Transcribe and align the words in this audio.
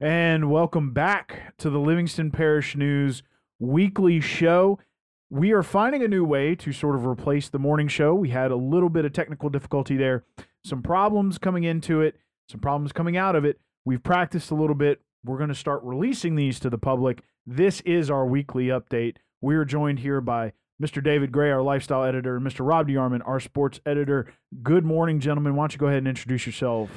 And 0.00 0.50
welcome 0.50 0.92
back 0.92 1.54
to 1.58 1.70
the 1.70 1.78
Livingston 1.78 2.32
Parish 2.32 2.74
News 2.74 3.22
weekly 3.60 4.20
show. 4.20 4.80
We 5.30 5.52
are 5.52 5.62
finding 5.62 6.02
a 6.02 6.08
new 6.08 6.24
way 6.24 6.56
to 6.56 6.72
sort 6.72 6.96
of 6.96 7.06
replace 7.06 7.48
the 7.48 7.60
morning 7.60 7.86
show. 7.86 8.12
We 8.12 8.30
had 8.30 8.50
a 8.50 8.56
little 8.56 8.88
bit 8.88 9.04
of 9.04 9.12
technical 9.12 9.50
difficulty 9.50 9.96
there, 9.96 10.24
some 10.64 10.82
problems 10.82 11.38
coming 11.38 11.62
into 11.62 12.00
it, 12.00 12.16
some 12.50 12.58
problems 12.58 12.90
coming 12.90 13.16
out 13.16 13.36
of 13.36 13.44
it. 13.44 13.60
We've 13.84 14.02
practiced 14.02 14.50
a 14.50 14.56
little 14.56 14.74
bit. 14.74 15.00
We're 15.24 15.38
going 15.38 15.48
to 15.48 15.54
start 15.54 15.80
releasing 15.84 16.34
these 16.34 16.58
to 16.60 16.70
the 16.70 16.76
public. 16.76 17.22
This 17.46 17.80
is 17.82 18.10
our 18.10 18.26
weekly 18.26 18.66
update. 18.66 19.18
We 19.40 19.54
are 19.54 19.64
joined 19.64 20.00
here 20.00 20.20
by 20.20 20.54
Mr. 20.82 21.02
David 21.02 21.30
Gray, 21.30 21.52
our 21.52 21.62
lifestyle 21.62 22.02
editor, 22.02 22.36
and 22.36 22.44
Mr. 22.44 22.66
Rob 22.66 22.88
DeArmond, 22.88 23.22
our 23.24 23.38
sports 23.38 23.78
editor. 23.86 24.26
Good 24.60 24.84
morning, 24.84 25.20
gentlemen. 25.20 25.54
Why 25.54 25.62
don't 25.62 25.72
you 25.72 25.78
go 25.78 25.86
ahead 25.86 25.98
and 25.98 26.08
introduce 26.08 26.46
yourself? 26.46 26.90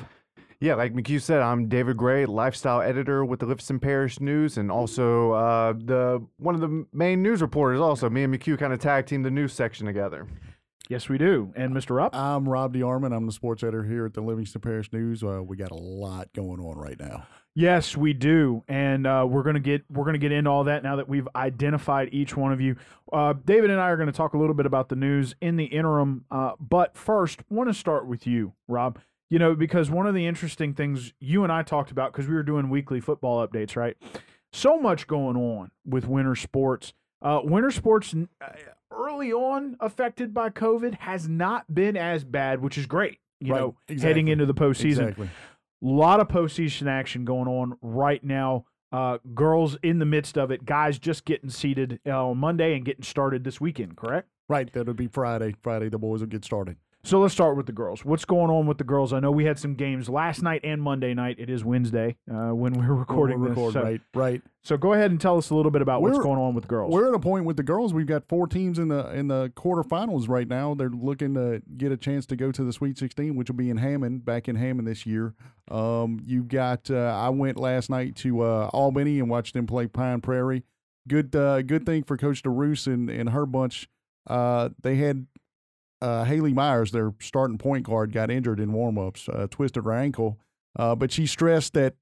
Yeah, 0.59 0.73
like 0.73 0.93
McHugh 0.93 1.21
said, 1.21 1.41
I'm 1.41 1.69
David 1.69 1.97
Gray, 1.97 2.25
lifestyle 2.25 2.81
editor 2.81 3.23
with 3.23 3.41
the 3.41 3.45
Livingston 3.45 3.79
Parish 3.79 4.19
News, 4.19 4.57
and 4.57 4.71
also 4.71 5.33
uh, 5.33 5.73
the 5.73 6.25
one 6.37 6.55
of 6.55 6.61
the 6.61 6.87
main 6.91 7.21
news 7.21 7.43
reporters. 7.43 7.79
Also, 7.79 8.09
me 8.09 8.23
and 8.23 8.33
McHugh 8.33 8.57
kind 8.57 8.73
of 8.73 8.79
tag 8.79 9.05
team 9.05 9.21
the 9.21 9.29
news 9.29 9.53
section 9.53 9.85
together. 9.85 10.27
Yes, 10.89 11.09
we 11.09 11.19
do. 11.19 11.53
And 11.55 11.75
Mr. 11.75 11.97
Rupp? 11.97 12.15
I'm 12.15 12.49
Rob 12.49 12.73
DeArmond. 12.73 13.15
I'm 13.15 13.27
the 13.27 13.31
sports 13.31 13.61
editor 13.61 13.83
here 13.83 14.07
at 14.07 14.15
the 14.15 14.21
Livingston 14.21 14.61
Parish 14.61 14.91
News. 14.91 15.21
Uh, 15.21 15.43
we 15.43 15.57
got 15.57 15.69
a 15.69 15.75
lot 15.75 16.33
going 16.33 16.59
on 16.59 16.75
right 16.75 16.99
now. 16.99 17.27
Yes, 17.53 17.95
we 17.95 18.13
do, 18.13 18.63
and 18.67 19.05
uh, 19.05 19.27
we're 19.29 19.43
gonna 19.43 19.59
get 19.59 19.83
we're 19.91 20.05
gonna 20.05 20.17
get 20.17 20.31
into 20.31 20.49
all 20.49 20.63
that 20.63 20.81
now 20.81 20.95
that 20.95 21.07
we've 21.07 21.27
identified 21.35 22.09
each 22.11 22.35
one 22.35 22.51
of 22.51 22.61
you. 22.61 22.77
Uh, 23.13 23.33
David 23.45 23.69
and 23.69 23.79
I 23.79 23.89
are 23.89 23.97
going 23.97 24.07
to 24.07 24.13
talk 24.13 24.33
a 24.33 24.37
little 24.39 24.55
bit 24.55 24.65
about 24.65 24.89
the 24.89 24.95
news 24.95 25.35
in 25.39 25.55
the 25.55 25.65
interim, 25.65 26.25
uh, 26.31 26.53
but 26.59 26.97
first, 26.97 27.41
want 27.49 27.69
to 27.69 27.75
start 27.75 28.07
with 28.07 28.25
you, 28.25 28.53
Rob. 28.67 28.99
You 29.29 29.39
know, 29.39 29.55
because 29.55 29.89
one 29.91 30.07
of 30.07 30.15
the 30.15 30.25
interesting 30.25 30.73
things 30.73 31.13
you 31.19 31.43
and 31.43 31.51
I 31.51 31.61
talked 31.63 31.91
about 31.91 32.13
because 32.13 32.27
we 32.27 32.35
were 32.35 32.43
doing 32.43 32.69
weekly 32.69 33.01
football 33.01 33.45
updates, 33.45 33.75
right? 33.75 33.97
So 34.53 34.79
much 34.79 35.05
going 35.07 35.35
on 35.35 35.71
with 35.85 36.07
winter 36.07 36.35
sports. 36.35 36.93
Uh, 37.21 37.41
winter 37.43 37.71
sports 37.71 38.15
uh, 38.41 38.47
early 38.91 39.33
on 39.33 39.75
affected 39.81 40.33
by 40.33 40.49
COVID 40.49 40.95
has 40.99 41.27
not 41.27 41.73
been 41.73 41.97
as 41.97 42.23
bad, 42.23 42.61
which 42.61 42.77
is 42.77 42.85
great. 42.85 43.17
You 43.41 43.51
Right, 43.53 43.59
know, 43.59 43.75
exactly. 43.89 44.07
heading 44.07 44.27
into 44.29 44.45
the 44.45 44.53
postseason, 44.53 45.09
Exactly. 45.09 45.27
a 45.27 45.85
lot 45.85 46.19
of 46.21 46.27
postseason 46.29 46.87
action 46.87 47.25
going 47.25 47.47
on 47.49 47.77
right 47.81 48.23
now. 48.23 48.65
Uh, 48.93 49.17
girls 49.35 49.77
in 49.83 49.99
the 49.99 50.05
midst 50.05 50.37
of 50.37 50.49
it, 50.51 50.63
guys 50.63 50.97
just 50.97 51.25
getting 51.25 51.49
seated 51.49 51.99
uh, 52.07 52.29
on 52.29 52.37
Monday 52.37 52.73
and 52.75 52.85
getting 52.85 53.03
started 53.03 53.43
this 53.43 53.59
weekend. 53.59 53.97
Correct. 53.97 54.29
Right. 54.47 54.71
That'll 54.71 54.93
be 54.93 55.07
Friday. 55.07 55.55
Friday, 55.61 55.89
the 55.89 55.97
boys 55.99 56.21
will 56.21 56.27
get 56.27 56.45
started. 56.45 56.77
So 57.03 57.21
let's 57.21 57.33
start 57.33 57.55
with 57.55 57.67
the 57.67 57.71
girls. 57.71 58.03
What's 58.03 58.25
going 58.25 58.49
on 58.51 58.65
with 58.67 58.79
the 58.79 58.83
girls? 58.83 59.13
I 59.13 59.21
know 59.21 59.31
we 59.31 59.45
had 59.45 59.57
some 59.57 59.75
games 59.75 60.09
last 60.09 60.41
night 60.41 60.59
and 60.65 60.81
Monday 60.81 61.13
night. 61.13 61.37
It 61.39 61.49
is 61.49 61.63
Wednesday 61.63 62.17
uh, 62.29 62.49
when 62.49 62.73
we're 62.73 62.93
recording 62.93 63.39
We'll 63.39 63.49
this. 63.49 63.57
record, 63.57 63.73
so, 63.73 63.81
right. 63.81 64.01
Right. 64.13 64.41
so 64.63 64.75
go 64.75 64.91
ahead 64.91 65.11
and 65.11 65.21
tell 65.21 65.37
us 65.37 65.49
a 65.49 65.55
little 65.55 65.71
bit 65.71 65.81
about 65.81 66.01
what's 66.01 66.17
We're- 66.17 66.23
going 66.25 66.39
on 66.39 66.53
with 66.53 66.63
the 66.65 66.67
girls. 66.67 66.91
We're 66.93 67.07
at 67.07 67.13
a 67.13 67.19
point 67.19 67.45
with 67.45 67.55
the 67.55 67.63
girls. 67.63 67.93
We've 67.93 68.05
got 68.07 68.27
four 68.27 68.45
teams 68.45 68.77
in 68.77 68.89
the 68.89 69.09
in 69.13 69.29
the 69.29 69.53
quarterfinals 69.55 70.27
right 70.27 70.49
now. 70.49 70.73
They're 70.73 70.89
looking 70.89 71.33
to 71.35 71.61
get 71.77 71.93
a 71.93 71.97
chance 71.97 72.25
to 72.25 72.35
go 72.35 72.51
to 72.51 72.63
the 72.65 72.73
Sweet 72.73 72.97
16, 72.97 73.37
which 73.37 73.49
will 73.49 73.55
be 73.55 73.69
in 73.69 73.77
Hammond, 73.77 74.25
back 74.25 74.49
in 74.49 74.57
Hammond 74.57 74.85
this 74.87 75.05
year. 75.05 75.33
Um, 75.71 76.19
you've 76.25 76.49
got. 76.49 76.91
Uh, 76.91 76.97
I 76.97 77.29
went 77.29 77.57
last 77.57 77.89
night 77.89 78.17
to 78.17 78.41
uh, 78.41 78.69
Albany 78.73 79.19
and 79.19 79.29
watched 79.29 79.53
them 79.53 79.65
play 79.65 79.87
Pine 79.87 80.19
Prairie. 80.19 80.63
Good, 81.07 81.33
uh, 81.37 81.61
good 81.61 81.85
thing 81.85 82.03
for 82.03 82.17
Coach 82.17 82.43
DeRoos 82.43 82.85
and, 82.85 83.09
and 83.09 83.29
her 83.29 83.45
bunch. 83.45 83.87
Uh, 84.29 84.69
they 84.81 84.95
had 84.97 85.25
uh, 86.01 86.23
Haley 86.23 86.53
Myers, 86.53 86.91
their 86.91 87.13
starting 87.19 87.57
point 87.57 87.85
guard, 87.85 88.11
got 88.11 88.29
injured 88.29 88.59
in 88.59 88.71
warmups, 88.71 89.27
uh, 89.33 89.47
twisted 89.47 89.85
her 89.85 89.93
ankle. 89.93 90.39
Uh, 90.77 90.95
but 90.95 91.11
she 91.11 91.25
stressed 91.25 91.73
that 91.73 91.95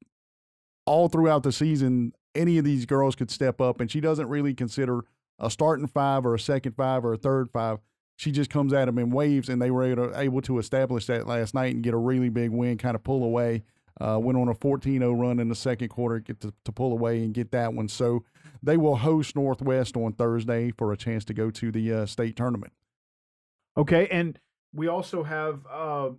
all 0.86 1.08
throughout 1.08 1.44
the 1.44 1.52
season, 1.52 2.14
any 2.36 2.58
of 2.58 2.66
these 2.66 2.86
girls 2.86 3.16
could 3.16 3.32
step 3.32 3.62
up, 3.62 3.80
and 3.80 3.90
she 3.90 4.02
doesn't 4.02 4.28
really 4.28 4.54
consider 4.54 5.06
a 5.40 5.50
starting 5.50 5.88
five 5.88 6.26
or 6.26 6.36
a 6.36 6.40
second 6.40 6.74
five 6.74 7.06
or 7.06 7.14
a 7.14 7.18
third 7.18 7.50
five. 7.50 7.80
She 8.18 8.32
just 8.32 8.50
comes 8.50 8.72
at 8.74 8.86
them 8.86 8.98
in 8.98 9.10
waves, 9.10 9.50
and 9.50 9.62
they 9.62 9.72
were 9.72 9.84
able 9.84 10.10
to, 10.10 10.20
able 10.20 10.42
to 10.44 10.60
establish 10.60 11.06
that 11.08 11.28
last 11.28 11.54
night 11.54 11.74
and 11.74 11.84
get 11.84 11.94
a 11.94 11.98
really 11.98 12.30
big 12.30 12.52
win, 12.52 12.78
kind 12.78 12.96
of 12.96 13.04
pull 13.04 13.24
away. 13.24 13.64
Uh, 14.00 14.20
went 14.22 14.38
on 14.38 14.50
a 14.50 14.54
14 14.54 15.00
0 15.00 15.14
run 15.14 15.40
in 15.40 15.48
the 15.48 15.56
second 15.56 15.88
quarter, 15.88 16.20
get 16.20 16.42
to, 16.42 16.54
to 16.66 16.72
pull 16.72 16.92
away 16.92 17.24
and 17.24 17.34
get 17.34 17.52
that 17.52 17.74
one. 17.74 17.88
So 17.88 18.26
they 18.62 18.76
will 18.76 18.98
host 18.98 19.38
Northwest 19.38 19.96
on 19.96 20.12
Thursday 20.14 20.72
for 20.78 20.92
a 20.92 20.98
chance 20.98 21.24
to 21.26 21.34
go 21.34 21.50
to 21.52 21.72
the 21.72 21.94
uh, 21.94 22.06
state 22.06 22.36
tournament. 22.36 22.74
Okay, 23.78 24.08
and 24.10 24.40
we 24.74 24.88
also 24.88 25.24
have 25.24 25.60
uh 25.72 26.10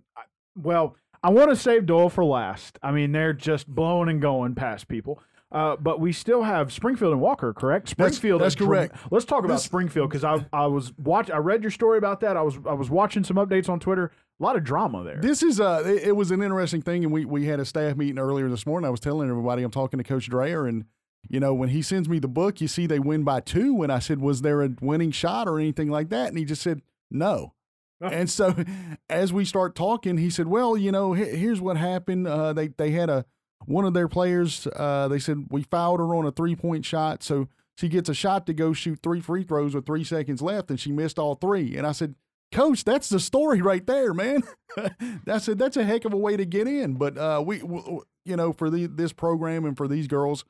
well, 0.55 0.95
I 1.23 1.29
want 1.29 1.49
to 1.49 1.55
save 1.55 1.85
Doyle 1.85 2.09
for 2.09 2.23
last. 2.23 2.79
I 2.81 2.91
mean, 2.91 3.11
they're 3.11 3.33
just 3.33 3.67
blowing 3.67 4.09
and 4.09 4.21
going 4.21 4.55
past 4.55 4.87
people. 4.87 5.21
Uh, 5.49 5.77
but 5.77 6.01
we 6.01 6.11
still 6.11 6.43
have 6.43 6.73
Springfield 6.73 7.13
and 7.13 7.21
Walker, 7.21 7.53
correct? 7.53 7.87
Springfield. 7.87 8.41
that's 8.41 8.53
dra- 8.55 8.67
correct. 8.67 8.95
Let's 9.11 9.23
talk 9.23 9.45
about 9.45 9.55
This- 9.55 9.63
Springfield 9.63 10.09
because 10.09 10.23
I 10.25 10.45
I 10.51 10.65
was 10.67 10.91
watch 10.97 11.29
I 11.31 11.37
read 11.37 11.61
your 11.63 11.71
story 11.71 11.97
about 11.97 12.19
that. 12.21 12.35
I 12.35 12.41
was 12.41 12.57
I 12.67 12.73
was 12.73 12.89
watching 12.89 13.23
some 13.23 13.37
updates 13.37 13.69
on 13.69 13.79
Twitter. 13.79 14.11
A 14.39 14.43
lot 14.43 14.55
of 14.57 14.63
drama 14.63 15.03
there. 15.03 15.19
This 15.21 15.41
is 15.41 15.59
uh 15.61 15.83
it, 15.85 16.09
it 16.09 16.11
was 16.17 16.31
an 16.31 16.41
interesting 16.43 16.81
thing, 16.81 17.03
and 17.05 17.13
we 17.13 17.23
we 17.23 17.45
had 17.45 17.59
a 17.61 17.65
staff 17.65 17.95
meeting 17.95 18.19
earlier 18.19 18.49
this 18.49 18.65
morning. 18.65 18.87
I 18.87 18.91
was 18.91 18.99
telling 18.99 19.29
everybody 19.29 19.63
I'm 19.63 19.71
talking 19.71 19.97
to 19.99 20.03
Coach 20.03 20.29
Dreyer, 20.29 20.67
and 20.67 20.83
you 21.29 21.39
know 21.39 21.53
when 21.53 21.69
he 21.69 21.81
sends 21.81 22.09
me 22.09 22.19
the 22.19 22.27
book, 22.27 22.59
you 22.59 22.67
see 22.67 22.85
they 22.85 22.99
win 22.99 23.23
by 23.23 23.39
two, 23.39 23.81
and 23.83 23.91
I 23.91 23.99
said, 23.99 24.19
was 24.19 24.41
there 24.41 24.61
a 24.63 24.69
winning 24.81 25.11
shot 25.11 25.47
or 25.47 25.59
anything 25.59 25.89
like 25.89 26.09
that? 26.09 26.27
And 26.27 26.37
he 26.37 26.43
just 26.43 26.61
said 26.61 26.81
no. 27.11 27.53
and 28.01 28.29
so 28.29 28.55
as 29.09 29.33
we 29.33 29.43
start 29.45 29.75
talking, 29.75 30.17
he 30.17 30.29
said, 30.29 30.47
well, 30.47 30.77
you 30.77 30.91
know, 30.91 31.13
he- 31.13 31.35
here's 31.37 31.61
what 31.61 31.77
happened. 31.77 32.27
Uh, 32.27 32.53
they 32.53 32.67
they 32.69 32.91
had 32.91 33.09
a 33.09 33.25
one 33.65 33.85
of 33.85 33.93
their 33.93 34.07
players. 34.07 34.67
Uh, 34.75 35.07
they 35.07 35.19
said 35.19 35.47
we 35.49 35.63
fouled 35.63 35.99
her 35.99 36.13
on 36.15 36.25
a 36.25 36.31
three 36.31 36.55
point 36.55 36.85
shot, 36.85 37.23
so 37.23 37.47
she 37.77 37.89
gets 37.89 38.07
a 38.09 38.13
shot 38.13 38.45
to 38.47 38.53
go 38.53 38.73
shoot 38.73 38.99
three 39.01 39.21
free 39.21 39.43
throws 39.43 39.73
with 39.75 39.85
three 39.85 40.03
seconds 40.03 40.41
left, 40.41 40.69
and 40.69 40.79
she 40.79 40.91
missed 40.91 41.17
all 41.19 41.35
three. 41.35 41.75
And 41.77 41.85
I 41.87 41.91
said. 41.91 42.15
Coach, 42.53 42.85
that's 42.85 43.09
the 43.09 43.19
story 43.19 43.61
right 43.61 43.85
there, 43.85 44.13
man. 44.13 44.41
that's 45.25 45.49
a 45.49 45.55
that's 45.55 45.75
a 45.75 45.83
heck 45.83 46.05
of 46.05 46.13
a 46.13 46.17
way 46.17 46.37
to 46.37 46.45
get 46.45 46.65
in. 46.65 46.93
But 46.93 47.17
uh, 47.17 47.43
we, 47.45 47.59
w- 47.59 47.99
you 48.23 48.37
know, 48.37 48.53
for 48.53 48.69
the, 48.69 48.85
this 48.85 49.11
program 49.11 49.65
and 49.65 49.75
for 49.75 49.85
these 49.85 50.07
girls, 50.07 50.45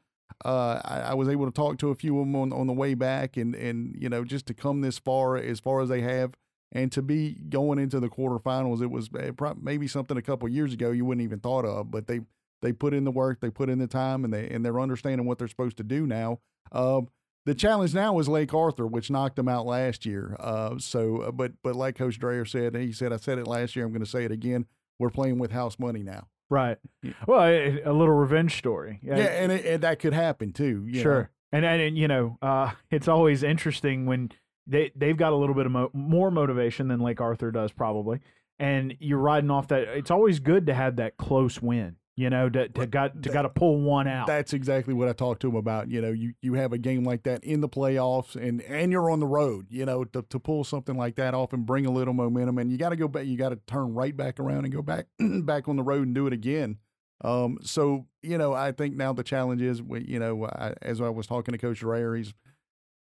uh, 0.45 0.79
I, 0.85 1.00
I 1.00 1.13
was 1.16 1.28
able 1.28 1.47
to 1.47 1.51
talk 1.51 1.79
to 1.79 1.89
a 1.89 1.95
few 1.95 2.19
of 2.19 2.28
them 2.28 2.35
on, 2.35 2.53
on 2.53 2.68
the 2.68 2.74
way 2.74 2.94
back, 2.94 3.35
and 3.35 3.56
and 3.56 3.95
you 4.00 4.09
know, 4.09 4.24
just 4.24 4.45
to 4.45 4.53
come 4.53 4.81
this 4.81 5.00
far 5.00 5.38
as 5.38 5.59
far 5.59 5.81
as 5.81 5.89
they 5.89 6.01
have, 6.01 6.35
and 6.72 6.91
to 6.91 7.01
be 7.01 7.33
going 7.50 7.79
into 7.79 8.00
the 8.00 8.09
quarterfinals, 8.09 8.81
it 8.81 8.91
was 8.91 9.09
uh, 9.13 9.53
maybe 9.61 9.88
something 9.88 10.17
a 10.17 10.22
couple 10.22 10.47
years 10.50 10.73
ago 10.73 10.91
you 10.91 11.05
wouldn't 11.05 11.23
even 11.23 11.39
thought 11.39 11.66
of, 11.66 11.91
but 11.91 12.07
they 12.07 12.22
they 12.61 12.73
put 12.73 12.94
in 12.94 13.03
the 13.03 13.11
work, 13.11 13.39
they 13.39 13.50
put 13.50 13.69
in 13.69 13.79
the 13.79 13.88
time, 13.88 14.23
and 14.23 14.33
they 14.33 14.50
and 14.50 14.66
they're 14.66 14.79
understanding 14.79 15.25
what 15.27 15.38
they're 15.38 15.47
supposed 15.47 15.77
to 15.77 15.83
do 15.83 16.06
now. 16.06 16.39
Um, 16.72 17.07
the 17.45 17.56
challenge 17.56 17.94
now 17.94 18.19
is 18.19 18.27
Lake 18.27 18.53
Arthur, 18.53 18.85
which 18.85 19.09
knocked 19.09 19.38
them 19.38 19.47
out 19.47 19.66
last 19.66 20.06
year. 20.06 20.35
Uh, 20.39 20.77
so, 20.79 21.17
uh, 21.22 21.31
but 21.31 21.53
but 21.63 21.75
like 21.75 21.95
Coach 21.95 22.19
Dreyer 22.19 22.44
said, 22.44 22.75
he 22.75 22.91
said 22.91 23.13
I 23.13 23.17
said 23.17 23.38
it 23.38 23.47
last 23.47 23.75
year. 23.75 23.85
I'm 23.85 23.91
going 23.91 24.03
to 24.03 24.09
say 24.09 24.25
it 24.25 24.31
again. 24.31 24.66
We're 25.00 25.09
playing 25.09 25.39
with 25.39 25.51
house 25.51 25.79
money 25.79 26.03
now. 26.03 26.27
right. 26.50 26.77
Well, 27.25 27.44
a, 27.44 27.81
a 27.83 27.94
little 27.94 28.16
revenge 28.16 28.57
story. 28.57 29.00
Yeah, 29.01 29.16
and, 29.16 29.51
it, 29.51 29.66
and 29.66 29.83
that 29.83 30.00
could 30.00 30.13
happen 30.13 30.51
too. 30.51 30.85
you 30.88 31.01
sure. 31.01 31.22
know. 31.22 31.27
And, 31.53 31.66
and 31.66 31.81
and 31.81 31.97
you 31.97 32.09
know, 32.09 32.38
uh, 32.41 32.72
it's 32.91 33.07
always 33.07 33.44
interesting 33.44 34.06
when 34.06 34.31
they 34.67 34.91
they've 34.95 35.17
got 35.17 35.33
a 35.33 35.35
little 35.35 35.55
bit 35.55 35.66
of 35.66 35.72
mo- 35.72 35.91
more 35.94 36.29
motivation 36.29 36.88
than 36.88 37.00
Lake 37.00 37.22
Arthur 37.22 37.51
does 37.51 37.72
probably, 37.72 38.19
and 38.59 38.95
you're 39.00 39.19
riding 39.19 39.50
off 39.50 39.67
that. 39.69 39.83
It's 39.89 40.11
always 40.11 40.39
good 40.39 40.67
to 40.67 40.73
have 40.73 40.97
that 40.97 41.17
close 41.17 41.61
win. 41.61 41.95
You 42.19 42.31
know, 42.31 42.50
to, 42.50 42.67
to 42.67 42.88
got 42.88 43.22
to 43.22 43.29
got 43.29 43.44
to 43.44 43.50
pull 43.50 43.79
one 43.79 44.07
out. 44.07 44.25
That's 44.25 44.51
exactly 44.51 44.95
what 44.95 45.07
I 45.07 45.13
talked 45.13 45.39
to 45.44 45.50
him 45.50 45.56
about. 45.56 45.88
You 45.88 46.01
know, 46.01 46.09
you, 46.09 46.33
you 46.41 46.56
have 46.56 46.73
a 46.73 46.79
game 46.79 47.03
like 47.03 47.22
that 47.23 47.44
in 47.44 47.61
the 47.61 47.69
playoffs, 47.69 48.35
and 48.35 48.59
and 48.63 48.91
you're 48.91 49.11
on 49.11 49.19
the 49.19 49.27
road. 49.27 49.67
You 49.69 49.85
know, 49.85 50.03
to, 50.03 50.23
to 50.23 50.39
pull 50.39 50.63
something 50.63 50.97
like 50.97 51.16
that 51.17 51.35
off 51.35 51.53
and 51.53 51.63
bring 51.63 51.85
a 51.85 51.91
little 51.91 52.16
momentum, 52.16 52.57
and 52.57 52.72
you 52.72 52.77
got 52.79 52.89
to 52.89 52.95
go 52.95 53.07
back. 53.07 53.27
You 53.27 53.38
got 53.38 53.50
to 53.50 53.59
turn 53.67 53.94
right 53.94 54.17
back 54.17 54.39
around 54.39 54.66
and 54.66 54.73
go 54.73 54.81
back 54.81 55.06
back 55.19 55.67
on 55.67 55.75
the 55.75 55.83
road 55.83 56.07
and 56.07 56.16
do 56.16 56.25
it 56.25 56.33
again. 56.33 56.79
Um, 57.23 57.59
so 57.61 58.07
you 58.23 58.39
know, 58.39 58.51
I 58.53 58.72
think 58.72 58.95
now 58.95 59.13
the 59.13 59.23
challenge 59.23 59.61
is, 59.61 59.81
you 59.88 60.18
know, 60.18 60.45
I, 60.45 60.74
as 60.81 61.01
I 61.01 61.09
was 61.09 61.27
talking 61.27 61.51
to 61.53 61.57
Coach 61.57 61.80
Dreyer, 61.80 62.15
he's, 62.15 62.33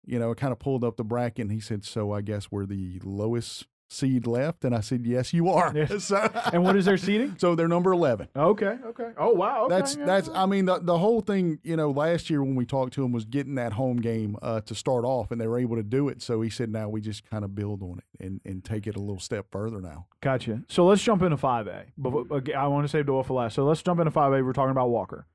you 0.06 0.20
know, 0.20 0.32
it 0.32 0.38
kind 0.38 0.52
of 0.52 0.60
pulled 0.60 0.84
up 0.84 0.98
the 0.98 1.04
bracket, 1.04 1.44
and 1.44 1.52
he 1.52 1.60
said, 1.60 1.84
"So 1.84 2.12
I 2.12 2.22
guess 2.22 2.52
we're 2.52 2.66
the 2.66 3.00
lowest 3.04 3.68
seed 3.90 4.28
left," 4.28 4.66
and 4.66 4.76
I 4.76 4.82
said, 4.82 5.06
"Yes, 5.06 5.34
you 5.34 5.50
are." 5.50 5.72
Yeah. 5.76 5.98
so, 6.00 6.18
and 6.54 6.64
what 6.64 6.76
is 6.76 6.86
their 6.86 6.98
seeding? 6.98 7.36
so 7.40 7.56
they're 7.56 7.68
number 7.68 7.92
eleven. 7.92 8.28
Okay, 8.36 8.78
okay. 8.86 9.12
Oh 9.18 9.34
wow. 9.34 9.66
Okay, 9.66 9.76
That's 9.76 9.96
yeah, 9.96 10.06
that's. 10.06 10.30
I 10.34 10.46
mean, 10.46 10.66
the 10.66 10.80
the 10.80 10.98
whole 10.98 11.22
thing. 11.22 11.60
You 11.64 11.78
know, 11.78 11.92
last 11.92 12.30
year 12.30 12.44
when 12.44 12.56
we 12.56 12.66
talked 12.66 12.94
to 12.94 13.04
him 13.04 13.12
was 13.12 13.26
getting 13.26 13.56
that 13.56 13.74
home 13.74 13.98
game 13.98 14.36
uh, 14.42 14.62
to 14.62 14.76
start 14.76 15.06
off, 15.06 15.32
and 15.32 15.40
they 15.40 15.48
were 15.48 15.60
able 15.60 15.78
to 15.78 15.84
do 15.84 16.10
it. 16.10 16.22
So 16.22 16.42
he 16.42 16.50
said, 16.50 16.70
now 16.70 16.90
we 16.90 17.02
just 17.02 17.30
kind 17.30 17.46
of 17.46 17.56
build 17.56 17.82
on 17.82 18.00
it 18.00 18.24
and 18.26 18.42
and 18.46 18.64
take 18.64 18.88
it 18.88 18.96
a 18.96 19.00
little 19.00 19.20
step 19.20 19.48
further 19.52 19.80
now. 19.80 20.08
Gotcha. 20.22 20.64
So 20.68 20.86
let's 20.86 21.02
jump 21.02 21.22
into 21.22 21.38
five 21.38 21.68
A. 21.68 21.86
But 21.98 22.28
but 22.28 22.54
I 22.54 22.68
want 22.68 22.86
to 22.86 22.90
save 22.90 23.06
Doyle 23.06 23.24
for 23.24 23.36
last. 23.36 23.56
So 23.56 23.66
let's 23.66 23.82
jump 23.82 24.00
into 24.00 24.12
five 24.12 24.34
A. 24.34 24.44
We're 24.44 24.54
talking 24.54 24.72
about 24.72 24.90
Walker. 24.90 25.28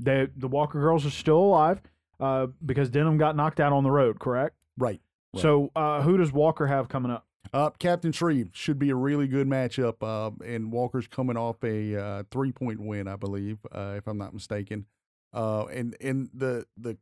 They, 0.00 0.26
the 0.36 0.48
Walker 0.48 0.80
girls 0.80 1.06
are 1.06 1.10
still 1.10 1.38
alive 1.38 1.80
uh, 2.20 2.48
because 2.64 2.90
Denham 2.90 3.18
got 3.18 3.36
knocked 3.36 3.60
out 3.60 3.72
on 3.72 3.82
the 3.84 3.90
road. 3.90 4.18
Correct. 4.18 4.56
Right. 4.76 5.00
Right. 5.32 5.42
So 5.42 5.70
uh, 5.74 6.02
who 6.02 6.16
does 6.16 6.32
Walker 6.32 6.66
have 6.66 6.88
coming 6.88 7.10
up? 7.10 7.26
Uh, 7.52 7.70
Captain 7.78 8.12
Shreve 8.12 8.50
should 8.52 8.78
be 8.78 8.90
a 8.90 8.96
really 8.96 9.28
good 9.28 9.46
matchup. 9.48 9.96
Uh, 10.02 10.30
and 10.44 10.72
Walker's 10.72 11.06
coming 11.06 11.36
off 11.36 11.62
a 11.62 11.96
uh, 11.96 12.22
three 12.30 12.52
point 12.52 12.80
win, 12.80 13.06
I 13.06 13.16
believe, 13.16 13.58
uh, 13.72 13.94
if 13.96 14.06
I'm 14.06 14.18
not 14.18 14.32
mistaken. 14.32 14.86
Uh, 15.32 15.64
and 15.66 15.96
and 16.00 16.30
the 16.32 16.66
the 16.76 16.96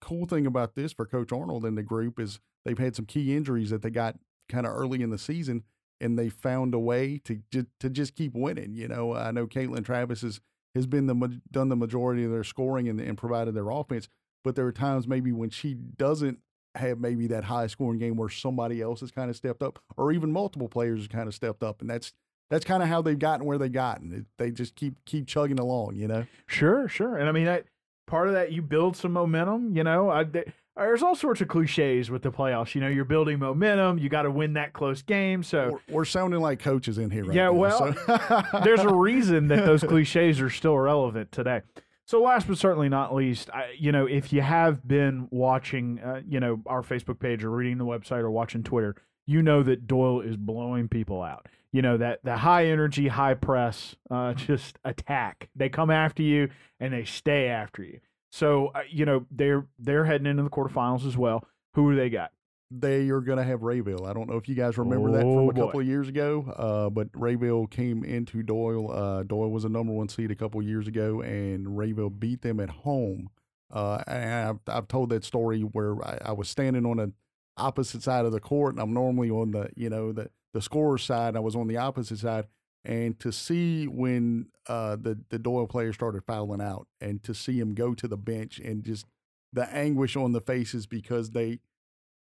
cool 0.00 0.26
thing 0.26 0.46
about 0.46 0.74
this 0.74 0.92
for 0.92 1.06
Coach 1.06 1.32
Arnold 1.32 1.64
and 1.64 1.78
the 1.78 1.82
group 1.82 2.18
is 2.18 2.40
they've 2.64 2.78
had 2.78 2.96
some 2.96 3.06
key 3.06 3.36
injuries 3.36 3.70
that 3.70 3.82
they 3.82 3.90
got 3.90 4.16
kind 4.48 4.66
of 4.66 4.74
early 4.74 5.02
in 5.02 5.10
the 5.10 5.18
season, 5.18 5.64
and 6.00 6.18
they 6.18 6.28
found 6.28 6.74
a 6.74 6.78
way 6.78 7.18
to 7.24 7.42
just 7.50 7.66
to 7.80 7.88
just 7.88 8.14
keep 8.14 8.34
winning. 8.34 8.74
You 8.74 8.88
know, 8.88 9.14
I 9.14 9.30
know 9.30 9.46
Caitlin 9.46 9.84
Travis 9.84 10.22
has 10.22 10.40
has 10.74 10.86
been 10.86 11.06
the 11.06 11.40
done 11.50 11.68
the 11.68 11.76
majority 11.76 12.24
of 12.24 12.30
their 12.30 12.44
scoring 12.44 12.88
and, 12.88 13.00
and 13.00 13.16
provided 13.16 13.54
their 13.54 13.70
offense, 13.70 14.08
but 14.44 14.54
there 14.54 14.66
are 14.66 14.72
times 14.72 15.08
maybe 15.08 15.32
when 15.32 15.50
she 15.50 15.74
doesn't 15.74 16.38
have 16.76 16.98
maybe 16.98 17.26
that 17.28 17.44
high 17.44 17.66
scoring 17.66 17.98
game 17.98 18.16
where 18.16 18.28
somebody 18.28 18.80
else 18.80 19.00
has 19.00 19.10
kind 19.10 19.30
of 19.30 19.36
stepped 19.36 19.62
up, 19.62 19.78
or 19.96 20.12
even 20.12 20.30
multiple 20.30 20.68
players 20.68 21.00
have 21.02 21.10
kind 21.10 21.26
of 21.28 21.34
stepped 21.34 21.62
up, 21.62 21.80
and 21.80 21.88
that's 21.90 22.12
that's 22.50 22.64
kind 22.64 22.82
of 22.82 22.88
how 22.88 23.00
they've 23.02 23.18
gotten 23.18 23.46
where 23.46 23.58
they've 23.58 23.72
gotten. 23.72 24.26
They 24.38 24.50
just 24.50 24.76
keep 24.76 24.94
keep 25.06 25.26
chugging 25.26 25.58
along, 25.58 25.96
you 25.96 26.06
know. 26.06 26.26
Sure, 26.46 26.86
sure. 26.88 27.16
And 27.16 27.28
I 27.28 27.32
mean, 27.32 27.46
that 27.46 27.64
part 28.06 28.28
of 28.28 28.34
that 28.34 28.52
you 28.52 28.60
build 28.62 28.96
some 28.96 29.12
momentum. 29.12 29.74
You 29.74 29.82
know, 29.84 30.10
I, 30.10 30.24
they, 30.24 30.52
there's 30.76 31.02
all 31.04 31.14
sorts 31.14 31.40
of 31.40 31.46
cliches 31.48 32.10
with 32.10 32.22
the 32.22 32.32
playoffs. 32.32 32.74
You 32.74 32.80
know, 32.80 32.88
you're 32.88 33.04
building 33.04 33.38
momentum. 33.38 33.98
You 33.98 34.08
got 34.08 34.22
to 34.22 34.30
win 34.30 34.54
that 34.54 34.72
close 34.72 35.02
game. 35.02 35.42
So 35.44 35.80
We're, 35.88 35.94
we're 35.98 36.04
sounding 36.04 36.40
like 36.40 36.58
coaches 36.58 36.98
in 36.98 37.10
here, 37.10 37.24
right 37.24 37.34
Yeah, 37.34 37.44
now, 37.44 37.52
well, 37.52 37.94
so- 37.94 38.60
there's 38.64 38.80
a 38.80 38.92
reason 38.92 39.46
that 39.48 39.64
those 39.64 39.82
cliches 39.88 40.40
are 40.40 40.50
still 40.50 40.76
relevant 40.76 41.30
today. 41.30 41.62
So 42.06 42.22
last 42.22 42.46
but 42.46 42.58
certainly 42.58 42.88
not 42.88 43.14
least, 43.14 43.48
I, 43.50 43.74
you 43.78 43.90
know, 43.90 44.06
if 44.06 44.32
you 44.32 44.42
have 44.42 44.86
been 44.86 45.26
watching, 45.30 46.00
uh, 46.00 46.20
you 46.28 46.38
know, 46.38 46.60
our 46.66 46.82
Facebook 46.82 47.18
page 47.18 47.42
or 47.42 47.50
reading 47.50 47.78
the 47.78 47.86
website 47.86 48.20
or 48.20 48.30
watching 48.30 48.62
Twitter, 48.62 48.94
you 49.26 49.42
know 49.42 49.62
that 49.62 49.86
Doyle 49.86 50.20
is 50.20 50.36
blowing 50.36 50.88
people 50.88 51.22
out. 51.22 51.46
You 51.72 51.82
know 51.82 51.96
that 51.96 52.20
the 52.22 52.36
high 52.36 52.66
energy, 52.66 53.08
high 53.08 53.34
press, 53.34 53.96
uh, 54.10 54.34
just 54.34 54.78
attack. 54.84 55.48
They 55.56 55.68
come 55.68 55.90
after 55.90 56.22
you 56.22 56.50
and 56.78 56.92
they 56.92 57.04
stay 57.04 57.48
after 57.48 57.82
you. 57.82 58.00
So 58.30 58.68
uh, 58.74 58.82
you 58.90 59.06
know 59.06 59.26
they're 59.30 59.66
they're 59.78 60.04
heading 60.04 60.26
into 60.26 60.42
the 60.42 60.50
quarterfinals 60.50 61.06
as 61.06 61.16
well. 61.16 61.44
Who 61.72 61.92
do 61.92 61.96
they 61.96 62.10
got? 62.10 62.32
They 62.70 63.08
are 63.10 63.20
going 63.20 63.38
to 63.38 63.44
have 63.44 63.60
Rayville. 63.60 64.06
I 64.06 64.12
don't 64.12 64.28
know 64.28 64.36
if 64.36 64.48
you 64.48 64.54
guys 64.54 64.76
remember 64.78 65.10
that 65.12 65.24
Oh, 65.24 65.34
from 65.34 65.48
a 65.48 65.52
boy. 65.52 65.60
couple 65.66 65.80
of 65.80 65.86
years 65.86 66.08
ago, 66.08 66.52
uh, 66.56 66.90
but 66.90 67.10
Rayville 67.12 67.70
came 67.70 68.02
into 68.04 68.42
Doyle. 68.42 68.90
Uh, 68.90 69.22
Doyle 69.22 69.50
was 69.50 69.64
a 69.64 69.68
number 69.68 69.92
one 69.92 70.08
seed 70.08 70.30
a 70.30 70.34
couple 70.34 70.60
of 70.60 70.66
years 70.66 70.88
ago, 70.88 71.20
and 71.20 71.76
Rayville 71.76 72.18
beat 72.18 72.42
them 72.42 72.60
at 72.60 72.70
home. 72.70 73.28
Uh, 73.72 74.02
and 74.06 74.58
I've, 74.68 74.74
I've 74.76 74.88
told 74.88 75.10
that 75.10 75.24
story 75.24 75.60
where 75.60 76.02
I, 76.04 76.18
I 76.26 76.32
was 76.32 76.48
standing 76.48 76.84
on 76.86 76.96
the 76.96 77.12
opposite 77.56 78.02
side 78.02 78.24
of 78.24 78.32
the 78.32 78.40
court, 78.40 78.74
and 78.74 78.80
I'm 78.80 78.92
normally 78.94 79.30
on 79.30 79.52
the 79.52 79.70
you 79.76 79.88
know 79.90 80.12
the 80.12 80.30
the 80.52 80.62
scorer's 80.62 81.02
side. 81.04 81.36
I 81.36 81.40
was 81.40 81.56
on 81.56 81.66
the 81.68 81.76
opposite 81.76 82.18
side, 82.18 82.46
and 82.84 83.18
to 83.20 83.30
see 83.32 83.86
when 83.86 84.46
uh, 84.68 84.96
the 84.96 85.18
the 85.30 85.38
Doyle 85.38 85.66
players 85.66 85.94
started 85.96 86.24
fouling 86.24 86.60
out, 86.60 86.86
and 87.00 87.22
to 87.24 87.34
see 87.34 87.58
him 87.58 87.74
go 87.74 87.94
to 87.94 88.06
the 88.08 88.16
bench 88.16 88.58
and 88.58 88.84
just 88.84 89.06
the 89.52 89.68
anguish 89.74 90.16
on 90.16 90.32
the 90.32 90.40
faces 90.40 90.86
because 90.86 91.30
they 91.30 91.60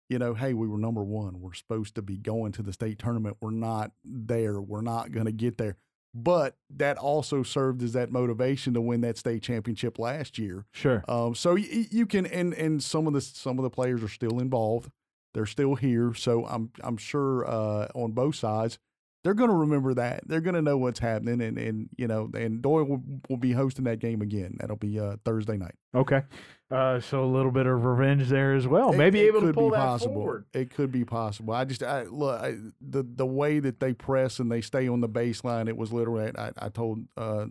you 0.08 0.18
know, 0.18 0.34
hey, 0.34 0.54
we 0.54 0.68
were 0.68 0.78
number 0.78 1.02
one. 1.02 1.40
We're 1.40 1.54
supposed 1.54 1.94
to 1.96 2.02
be 2.02 2.16
going 2.16 2.52
to 2.52 2.62
the 2.62 2.72
state 2.72 2.98
tournament. 2.98 3.36
We're 3.40 3.50
not 3.50 3.92
there. 4.04 4.60
We're 4.60 4.82
not 4.82 5.12
going 5.12 5.26
to 5.26 5.32
get 5.32 5.58
there. 5.58 5.76
But 6.14 6.56
that 6.70 6.96
also 6.96 7.42
served 7.42 7.82
as 7.82 7.92
that 7.92 8.10
motivation 8.10 8.72
to 8.74 8.80
win 8.80 9.02
that 9.02 9.18
state 9.18 9.42
championship 9.42 9.98
last 9.98 10.38
year. 10.38 10.64
Sure. 10.72 11.04
Um, 11.08 11.34
so 11.34 11.54
y- 11.54 11.88
you 11.90 12.06
can, 12.06 12.24
and 12.24 12.54
and 12.54 12.82
some 12.82 13.06
of 13.06 13.12
the 13.12 13.20
some 13.20 13.58
of 13.58 13.64
the 13.64 13.70
players 13.70 14.02
are 14.02 14.08
still 14.08 14.38
involved. 14.40 14.90
They're 15.34 15.44
still 15.44 15.74
here. 15.74 16.14
So 16.14 16.46
I'm 16.46 16.70
I'm 16.82 16.96
sure 16.96 17.46
uh, 17.46 17.88
on 17.94 18.12
both 18.12 18.36
sides, 18.36 18.78
they're 19.24 19.34
going 19.34 19.50
to 19.50 19.56
remember 19.56 19.92
that. 19.92 20.26
They're 20.26 20.40
going 20.40 20.54
to 20.54 20.62
know 20.62 20.78
what's 20.78 21.00
happening, 21.00 21.42
and 21.42 21.58
and 21.58 21.90
you 21.98 22.06
know, 22.06 22.30
and 22.32 22.62
Doyle 22.62 22.84
will, 22.84 23.02
will 23.28 23.36
be 23.36 23.52
hosting 23.52 23.84
that 23.84 23.98
game 23.98 24.22
again. 24.22 24.56
That'll 24.58 24.76
be 24.76 24.98
uh, 24.98 25.16
Thursday 25.24 25.58
night. 25.58 25.74
Okay. 25.94 26.22
Uh, 26.70 26.98
so 26.98 27.22
a 27.22 27.26
little 27.26 27.52
bit 27.52 27.66
of 27.66 27.84
revenge 27.84 28.28
there 28.28 28.54
as 28.54 28.66
well. 28.66 28.92
It- 28.92 28.96
Maybe 28.96 29.20
it 29.20 29.28
able 29.28 29.42
to 29.42 29.52
pull 29.52 29.70
be 29.70 29.76
that 29.76 29.84
possible. 29.84 30.14
forward. 30.14 30.46
It 30.52 30.70
could 30.74 30.90
be 30.90 31.04
possible. 31.04 31.54
I 31.54 31.64
just 31.64 31.82
I, 31.82 32.02
look 32.04 32.40
I, 32.40 32.56
the 32.80 33.04
the 33.04 33.26
way 33.26 33.60
that 33.60 33.78
they 33.78 33.92
press 33.92 34.40
and 34.40 34.50
they 34.50 34.60
stay 34.60 34.88
on 34.88 35.00
the 35.00 35.08
baseline. 35.08 35.68
It 35.68 35.76
was 35.76 35.92
literally. 35.92 36.32
I, 36.36 36.50
I 36.58 36.68
told 36.68 37.04
uh, 37.16 37.46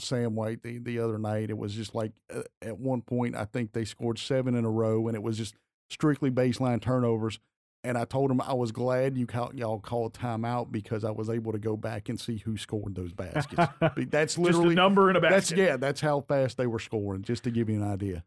Sam 0.00 0.34
White 0.34 0.62
the 0.62 0.78
the 0.78 0.98
other 0.98 1.18
night. 1.18 1.50
It 1.50 1.58
was 1.58 1.74
just 1.74 1.94
like 1.94 2.12
uh, 2.34 2.42
at 2.62 2.78
one 2.78 3.02
point 3.02 3.36
I 3.36 3.44
think 3.44 3.72
they 3.72 3.84
scored 3.84 4.18
seven 4.18 4.54
in 4.54 4.64
a 4.64 4.70
row, 4.70 5.08
and 5.08 5.14
it 5.14 5.22
was 5.22 5.36
just 5.36 5.54
strictly 5.90 6.30
baseline 6.30 6.80
turnovers. 6.80 7.38
And 7.86 7.98
I 7.98 8.06
told 8.06 8.30
him 8.30 8.40
I 8.40 8.54
was 8.54 8.72
glad 8.72 9.18
you 9.18 9.26
call, 9.26 9.50
y'all 9.54 9.78
called 9.78 10.14
timeout 10.14 10.72
because 10.72 11.04
I 11.04 11.10
was 11.10 11.28
able 11.28 11.52
to 11.52 11.58
go 11.58 11.76
back 11.76 12.08
and 12.08 12.18
see 12.18 12.38
who 12.38 12.56
scored 12.56 12.94
those 12.94 13.12
baskets. 13.12 13.70
That's 14.08 14.36
Just 14.36 14.38
a 14.38 14.40
literally 14.40 14.74
number 14.74 15.10
in 15.10 15.16
a 15.16 15.20
basket. 15.20 15.34
that's 15.34 15.50
yeah. 15.52 15.76
That's 15.76 16.00
how 16.00 16.22
fast 16.22 16.56
they 16.56 16.66
were 16.66 16.78
scoring. 16.78 17.20
Just 17.20 17.44
to 17.44 17.50
give 17.50 17.68
you 17.68 17.76
an 17.76 17.82
idea. 17.82 18.24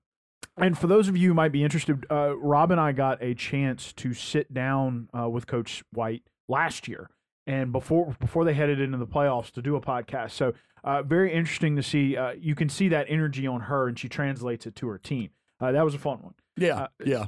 And 0.57 0.77
for 0.77 0.87
those 0.87 1.07
of 1.07 1.15
you 1.15 1.29
who 1.29 1.33
might 1.33 1.51
be 1.51 1.63
interested, 1.63 2.05
uh, 2.09 2.35
Rob 2.37 2.71
and 2.71 2.79
I 2.81 2.91
got 2.91 3.21
a 3.21 3.33
chance 3.35 3.93
to 3.93 4.13
sit 4.13 4.53
down 4.53 5.07
uh, 5.17 5.29
with 5.29 5.45
Coach 5.47 5.83
White 5.93 6.23
last 6.47 6.87
year, 6.87 7.09
and 7.45 7.71
before 7.71 8.15
before 8.19 8.43
they 8.43 8.53
headed 8.53 8.79
into 8.79 8.97
the 8.97 9.07
playoffs 9.07 9.51
to 9.51 9.61
do 9.61 9.75
a 9.75 9.81
podcast. 9.81 10.31
So 10.31 10.53
uh, 10.83 11.03
very 11.03 11.31
interesting 11.33 11.75
to 11.75 11.83
see. 11.83 12.17
Uh, 12.17 12.31
you 12.39 12.55
can 12.55 12.69
see 12.69 12.87
that 12.89 13.05
energy 13.09 13.45
on 13.45 13.61
her, 13.61 13.87
and 13.87 13.97
she 13.99 14.09
translates 14.09 14.65
it 14.65 14.75
to 14.77 14.87
her 14.87 14.97
team. 14.97 15.29
Uh, 15.59 15.71
that 15.71 15.83
was 15.85 15.93
a 15.93 15.99
fun 15.99 16.19
one. 16.21 16.33
Yeah, 16.57 16.83
Uh, 16.83 16.87
yeah. 17.05 17.25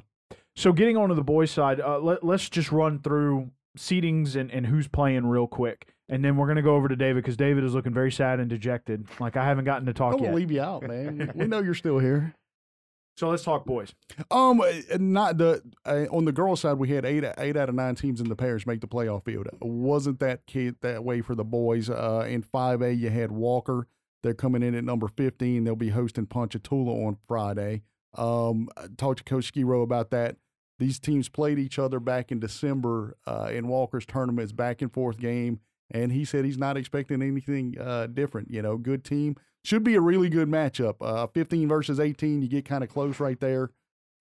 So 0.56 0.74
getting 0.74 0.98
on 0.98 1.10
to 1.10 1.16
the 1.16 1.24
boys' 1.24 1.52
side, 1.52 1.80
uh, 1.80 2.00
let, 2.00 2.24
let's 2.24 2.50
just 2.50 2.72
run 2.72 3.00
through 3.00 3.52
seedings 3.78 4.36
and, 4.36 4.52
and 4.52 4.66
who's 4.66 4.88
playing 4.88 5.26
real 5.28 5.48
quick, 5.48 5.88
and 6.10 6.24
then 6.26 6.36
we're 6.36 6.48
gonna 6.48 6.62
go 6.62 6.76
over 6.76 6.88
to 6.88 6.96
David 6.96 7.24
because 7.24 7.38
David 7.38 7.64
is 7.64 7.74
looking 7.74 7.94
very 7.94 8.12
sad 8.12 8.40
and 8.40 8.50
dejected. 8.50 9.08
Like 9.20 9.38
I 9.38 9.46
haven't 9.46 9.66
gotten 9.66 9.86
to 9.86 9.94
talk 9.94 10.14
Don't 10.14 10.24
yet. 10.24 10.36
leave 10.36 10.52
you 10.52 10.62
out, 10.62 10.84
man. 10.88 11.32
we 11.36 11.46
know 11.48 11.62
you're 11.62 11.74
still 11.76 12.00
here. 12.00 12.34
So 13.20 13.28
let's 13.28 13.44
talk 13.44 13.66
boys. 13.66 13.94
Um, 14.32 14.62
uh, 14.62 14.72
not 14.98 15.38
the 15.38 15.62
uh, 15.86 16.06
on 16.10 16.24
the 16.24 16.32
girls' 16.32 16.62
side, 16.62 16.76
we 16.76 16.88
had 16.88 17.04
eight 17.04 17.26
eight 17.38 17.58
out 17.58 17.68
of 17.68 17.76
nine 17.76 17.96
teams 17.96 18.22
in 18.22 18.30
the 18.30 18.36
parish 18.36 18.66
make 18.66 18.80
the 18.80 18.88
playoff 18.88 19.26
field. 19.26 19.50
Wasn't 19.60 20.22
that 20.22 20.48
kid 20.48 20.78
that 20.84 21.04
way 21.04 21.20
for 21.20 21.36
the 21.36 21.44
boys. 21.44 21.90
Uh, 21.90 22.26
in 22.30 22.44
five 22.44 22.82
A, 22.82 22.94
you 22.94 23.10
had 23.10 23.30
Walker. 23.30 23.88
They're 24.24 24.34
coming 24.34 24.64
in 24.64 24.74
at 24.74 24.86
number 24.86 25.10
fifteen. 25.10 25.66
They'll 25.66 25.76
be 25.76 25.90
hosting 25.90 26.28
Ponchatoula 26.28 26.94
on 27.08 27.18
Friday. 27.28 27.82
Um, 28.14 28.70
talked 28.96 29.18
to 29.18 29.24
Coach 29.26 29.52
Skiro 29.54 29.84
about 29.84 30.12
that. 30.12 30.38
These 30.78 30.98
teams 31.00 31.28
played 31.28 31.60
each 31.60 31.78
other 31.78 32.00
back 32.00 32.32
in 32.32 32.40
December 32.40 33.18
uh, 33.28 33.50
in 33.52 33.68
Walker's 33.68 34.06
tournaments, 34.06 34.54
back 34.54 34.82
and 34.82 34.94
forth 34.94 35.20
game, 35.20 35.60
and 35.92 36.12
he 36.12 36.26
said 36.26 36.46
he's 36.46 36.58
not 36.58 36.78
expecting 36.78 37.22
anything 37.22 37.76
uh, 37.80 38.08
different. 38.08 38.52
You 38.52 38.62
know, 38.62 38.78
good 38.78 39.04
team 39.04 39.36
should 39.64 39.84
be 39.84 39.96
a 39.96 40.02
really 40.02 40.30
good 40.30 40.48
matchup. 40.48 40.96
Uh, 41.02 41.28
15 41.28 41.68
versus 41.68 42.00
18, 42.00 42.42
you 42.42 42.48
get 42.48 42.66
kind 42.66 42.84
of 42.84 42.90
close 42.90 43.20
right 43.20 43.40
there. 43.40 43.72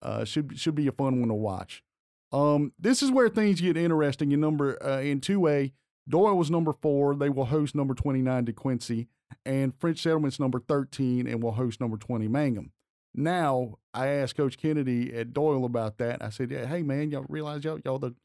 Uh, 0.01 0.23
should 0.23 0.57
should 0.57 0.75
be 0.75 0.87
a 0.87 0.91
fun 0.91 1.19
one 1.19 1.29
to 1.29 1.35
watch. 1.35 1.83
Um, 2.31 2.73
this 2.79 3.01
is 3.01 3.11
where 3.11 3.29
things 3.29 3.59
get 3.59 3.75
interesting. 3.75 4.31
In 4.31 4.39
number 4.39 4.81
uh, 4.83 5.01
in 5.01 5.19
two 5.19 5.47
A, 5.47 5.73
Doyle 6.07 6.37
was 6.37 6.49
number 6.49 6.73
four. 6.73 7.15
They 7.15 7.29
will 7.29 7.45
host 7.45 7.75
number 7.75 7.93
29 7.93 8.45
DeQuincy, 8.45 9.07
and 9.45 9.73
French 9.77 10.01
Settlement's 10.01 10.39
number 10.39 10.59
13 10.59 11.27
and 11.27 11.43
will 11.43 11.53
host 11.53 11.81
number 11.81 11.97
20 11.97 12.27
Mangham. 12.27 12.71
Now, 13.13 13.79
I 13.93 14.07
asked 14.07 14.37
Coach 14.37 14.57
Kennedy 14.57 15.13
at 15.13 15.33
Doyle 15.33 15.65
about 15.65 15.97
that. 15.97 16.21
I 16.21 16.29
said, 16.29 16.51
"Hey 16.51 16.83
man, 16.83 17.11
y'all 17.11 17.25
realize 17.27 17.63
y'all 17.63 17.79
y'all 17.83 17.99
the 17.99 18.15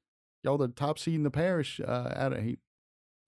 y'all 0.43 0.59
the 0.59 0.69
top 0.69 0.99
seed 0.99 1.15
in 1.15 1.23
the 1.23 1.31
parish?" 1.31 1.81
Uh, 1.81 2.13
out 2.15 2.35
of, 2.35 2.43
he 2.43 2.59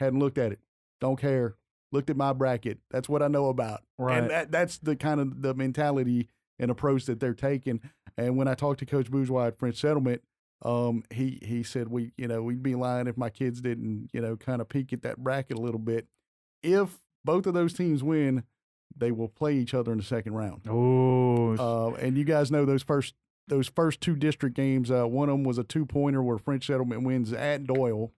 hadn't 0.01 0.19
looked 0.19 0.39
at 0.39 0.53
it. 0.53 0.61
Don't 1.01 1.21
care. 1.21 1.57
Looked 1.93 2.11
at 2.11 2.17
my 2.17 2.33
bracket. 2.33 2.79
That's 2.91 3.09
what 3.09 3.23
I 3.23 3.29
know 3.29 3.49
about. 3.49 3.83
Right. 3.99 4.19
And 4.19 4.31
that 4.31 4.51
that's 4.51 4.79
the 4.79 4.97
kind 4.97 5.21
of 5.21 5.43
the 5.43 5.55
mentality 5.55 6.29
and 6.59 6.71
approach 6.71 7.05
that 7.07 7.21
they're 7.21 7.35
taking. 7.35 7.81
And 8.17 8.37
when 8.37 8.49
I 8.49 8.55
talked 8.55 8.81
to 8.81 8.87
Coach 8.87 9.11
Bourgeois 9.11 9.47
at 9.49 9.59
French 9.59 9.77
Settlement, 9.77 10.23
um, 10.63 11.05
he 11.13 11.39
he 11.43 11.63
said 11.63 11.89
we 11.89 12.13
you 12.17 12.27
know 12.29 12.43
we'd 12.43 12.63
be 12.63 12.75
lying 12.75 13.07
if 13.07 13.17
my 13.17 13.31
kids 13.31 13.61
didn't 13.61 14.09
you 14.13 14.21
know 14.21 14.37
kind 14.37 14.61
of 14.61 14.69
peek 14.69 14.93
at 14.93 15.03
that 15.03 15.19
bracket 15.19 15.59
a 15.59 15.61
little 15.61 15.79
bit. 15.81 16.07
If 16.63 16.99
both 17.25 17.47
of 17.47 17.55
those 17.55 17.73
teams 17.75 18.03
win, 18.03 18.45
they 18.97 19.13
will 19.13 19.29
play 19.29 19.55
each 19.57 19.75
other 19.75 19.93
in 19.93 19.99
the 19.99 20.05
second 20.05 20.35
round. 20.35 20.63
Oh, 20.69 21.57
Uh, 21.59 21.95
and 21.97 22.17
you 22.17 22.25
guys 22.25 22.51
know 22.51 22.65
those 22.65 22.83
first 22.83 23.15
those 23.49 23.69
first 23.69 24.01
two 24.01 24.17
district 24.17 24.57
games. 24.57 24.91
Uh, 24.91 25.07
one 25.07 25.29
of 25.29 25.35
them 25.35 25.45
was 25.45 25.59
a 25.59 25.65
two 25.65 25.87
pointer 25.87 26.23
where 26.23 26.39
French 26.39 26.67
Settlement 26.67 27.03
wins 27.05 27.33
at 27.33 27.65
Doyle, 27.67 28.13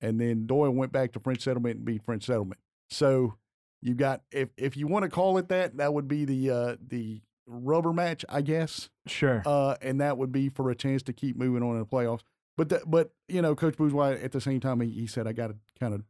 and 0.00 0.20
then 0.20 0.46
Doyle 0.46 0.70
went 0.70 0.92
back 0.92 1.12
to 1.12 1.20
French 1.20 1.42
Settlement 1.42 1.76
and 1.76 1.84
beat 1.84 2.02
French 2.04 2.24
Settlement. 2.26 2.60
So 2.90 3.34
you 3.82 3.94
got 3.94 4.22
if 4.32 4.48
if 4.56 4.76
you 4.76 4.86
want 4.86 5.04
to 5.04 5.08
call 5.10 5.38
it 5.38 5.48
that, 5.48 5.76
that 5.76 5.94
would 5.94 6.08
be 6.08 6.24
the 6.24 6.50
uh, 6.50 6.76
the 6.86 7.20
rubber 7.46 7.92
match, 7.92 8.24
I 8.28 8.42
guess. 8.42 8.88
sure. 9.06 9.42
Uh, 9.46 9.76
and 9.80 10.00
that 10.00 10.18
would 10.18 10.32
be 10.32 10.48
for 10.48 10.70
a 10.70 10.74
chance 10.74 11.02
to 11.04 11.12
keep 11.12 11.36
moving 11.36 11.62
on 11.62 11.72
in 11.74 11.78
the 11.80 11.86
playoffs. 11.86 12.20
But 12.56 12.68
the, 12.70 12.82
but 12.86 13.12
you 13.28 13.40
know, 13.40 13.54
Coach 13.54 13.76
Bourgeois 13.76 14.16
at 14.22 14.32
the 14.32 14.40
same 14.40 14.60
time 14.60 14.80
he, 14.80 14.90
he 14.90 15.06
said 15.06 15.26
I 15.26 15.32
got 15.32 15.48
to 15.48 15.56
kind 15.80 15.94
of 15.94 16.02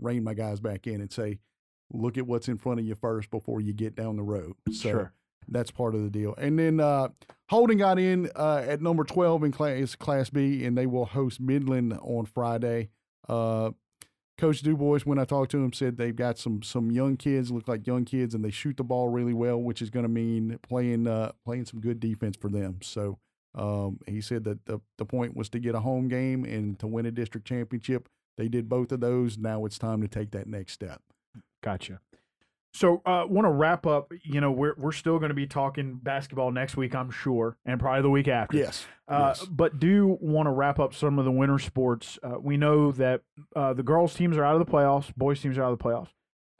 rein 0.00 0.24
my 0.24 0.34
guys 0.34 0.58
back 0.60 0.86
in 0.86 1.00
and 1.00 1.12
say, 1.12 1.38
look 1.92 2.16
at 2.16 2.26
what's 2.26 2.48
in 2.48 2.56
front 2.56 2.80
of 2.80 2.86
you 2.86 2.94
first 2.94 3.30
before 3.30 3.60
you 3.60 3.72
get 3.74 3.94
down 3.94 4.16
the 4.16 4.22
road. 4.22 4.54
So 4.72 4.72
Sure. 4.90 5.12
that's 5.46 5.70
part 5.70 5.94
of 5.94 6.02
the 6.02 6.08
deal. 6.10 6.34
And 6.38 6.58
then 6.58 6.80
uh, 6.80 7.08
Holden 7.50 7.76
got 7.78 7.98
in 7.98 8.30
uh, 8.34 8.64
at 8.66 8.80
number 8.80 9.04
twelve 9.04 9.44
in 9.44 9.52
class 9.52 9.94
Class 9.94 10.30
B, 10.30 10.64
and 10.64 10.76
they 10.78 10.86
will 10.86 11.04
host 11.04 11.38
Midland 11.40 11.92
on 12.02 12.24
Friday. 12.24 12.88
Uh, 13.28 13.70
Coach 14.38 14.62
Dubois, 14.62 15.02
when 15.04 15.18
I 15.18 15.24
talked 15.26 15.50
to 15.50 15.62
him, 15.62 15.72
said 15.72 15.98
they've 15.98 16.16
got 16.16 16.38
some 16.38 16.62
some 16.62 16.90
young 16.90 17.16
kids, 17.16 17.50
look 17.50 17.68
like 17.68 17.86
young 17.86 18.06
kids, 18.06 18.34
and 18.34 18.42
they 18.42 18.50
shoot 18.50 18.76
the 18.78 18.84
ball 18.84 19.08
really 19.08 19.34
well, 19.34 19.60
which 19.60 19.82
is 19.82 19.90
going 19.90 20.04
to 20.04 20.08
mean 20.08 20.58
playing 20.66 21.06
uh, 21.06 21.32
playing 21.44 21.66
some 21.66 21.80
good 21.80 22.00
defense 22.00 22.36
for 22.40 22.48
them. 22.48 22.78
So 22.82 23.18
um, 23.54 23.98
he 24.06 24.22
said 24.22 24.44
that 24.44 24.64
the 24.64 24.80
the 24.96 25.04
point 25.04 25.36
was 25.36 25.50
to 25.50 25.58
get 25.58 25.74
a 25.74 25.80
home 25.80 26.08
game 26.08 26.44
and 26.44 26.78
to 26.78 26.86
win 26.86 27.04
a 27.04 27.10
district 27.10 27.46
championship. 27.46 28.08
They 28.38 28.48
did 28.48 28.68
both 28.68 28.92
of 28.92 29.00
those. 29.00 29.36
Now 29.36 29.66
it's 29.66 29.78
time 29.78 30.00
to 30.00 30.08
take 30.08 30.30
that 30.30 30.46
next 30.46 30.72
step. 30.72 31.02
Gotcha. 31.62 32.00
So, 32.72 33.02
uh, 33.04 33.24
want 33.28 33.46
to 33.46 33.50
wrap 33.50 33.86
up. 33.86 34.12
You 34.22 34.40
know, 34.40 34.52
we're 34.52 34.74
we're 34.76 34.92
still 34.92 35.18
going 35.18 35.30
to 35.30 35.34
be 35.34 35.46
talking 35.46 35.98
basketball 36.00 36.52
next 36.52 36.76
week, 36.76 36.94
I'm 36.94 37.10
sure, 37.10 37.56
and 37.64 37.80
probably 37.80 38.02
the 38.02 38.10
week 38.10 38.28
after. 38.28 38.56
Yes. 38.56 38.86
Uh, 39.08 39.34
yes. 39.36 39.44
But 39.44 39.80
do 39.80 40.16
want 40.20 40.46
to 40.46 40.50
wrap 40.50 40.78
up 40.78 40.94
some 40.94 41.18
of 41.18 41.24
the 41.24 41.32
winter 41.32 41.58
sports. 41.58 42.18
Uh, 42.22 42.38
we 42.40 42.56
know 42.56 42.92
that 42.92 43.22
uh, 43.56 43.72
the 43.72 43.82
girls' 43.82 44.14
teams 44.14 44.36
are 44.36 44.44
out 44.44 44.60
of 44.60 44.64
the 44.64 44.70
playoffs, 44.70 45.14
boys' 45.16 45.40
teams 45.40 45.58
are 45.58 45.64
out 45.64 45.72
of 45.72 45.78
the 45.78 45.84
playoffs 45.84 46.08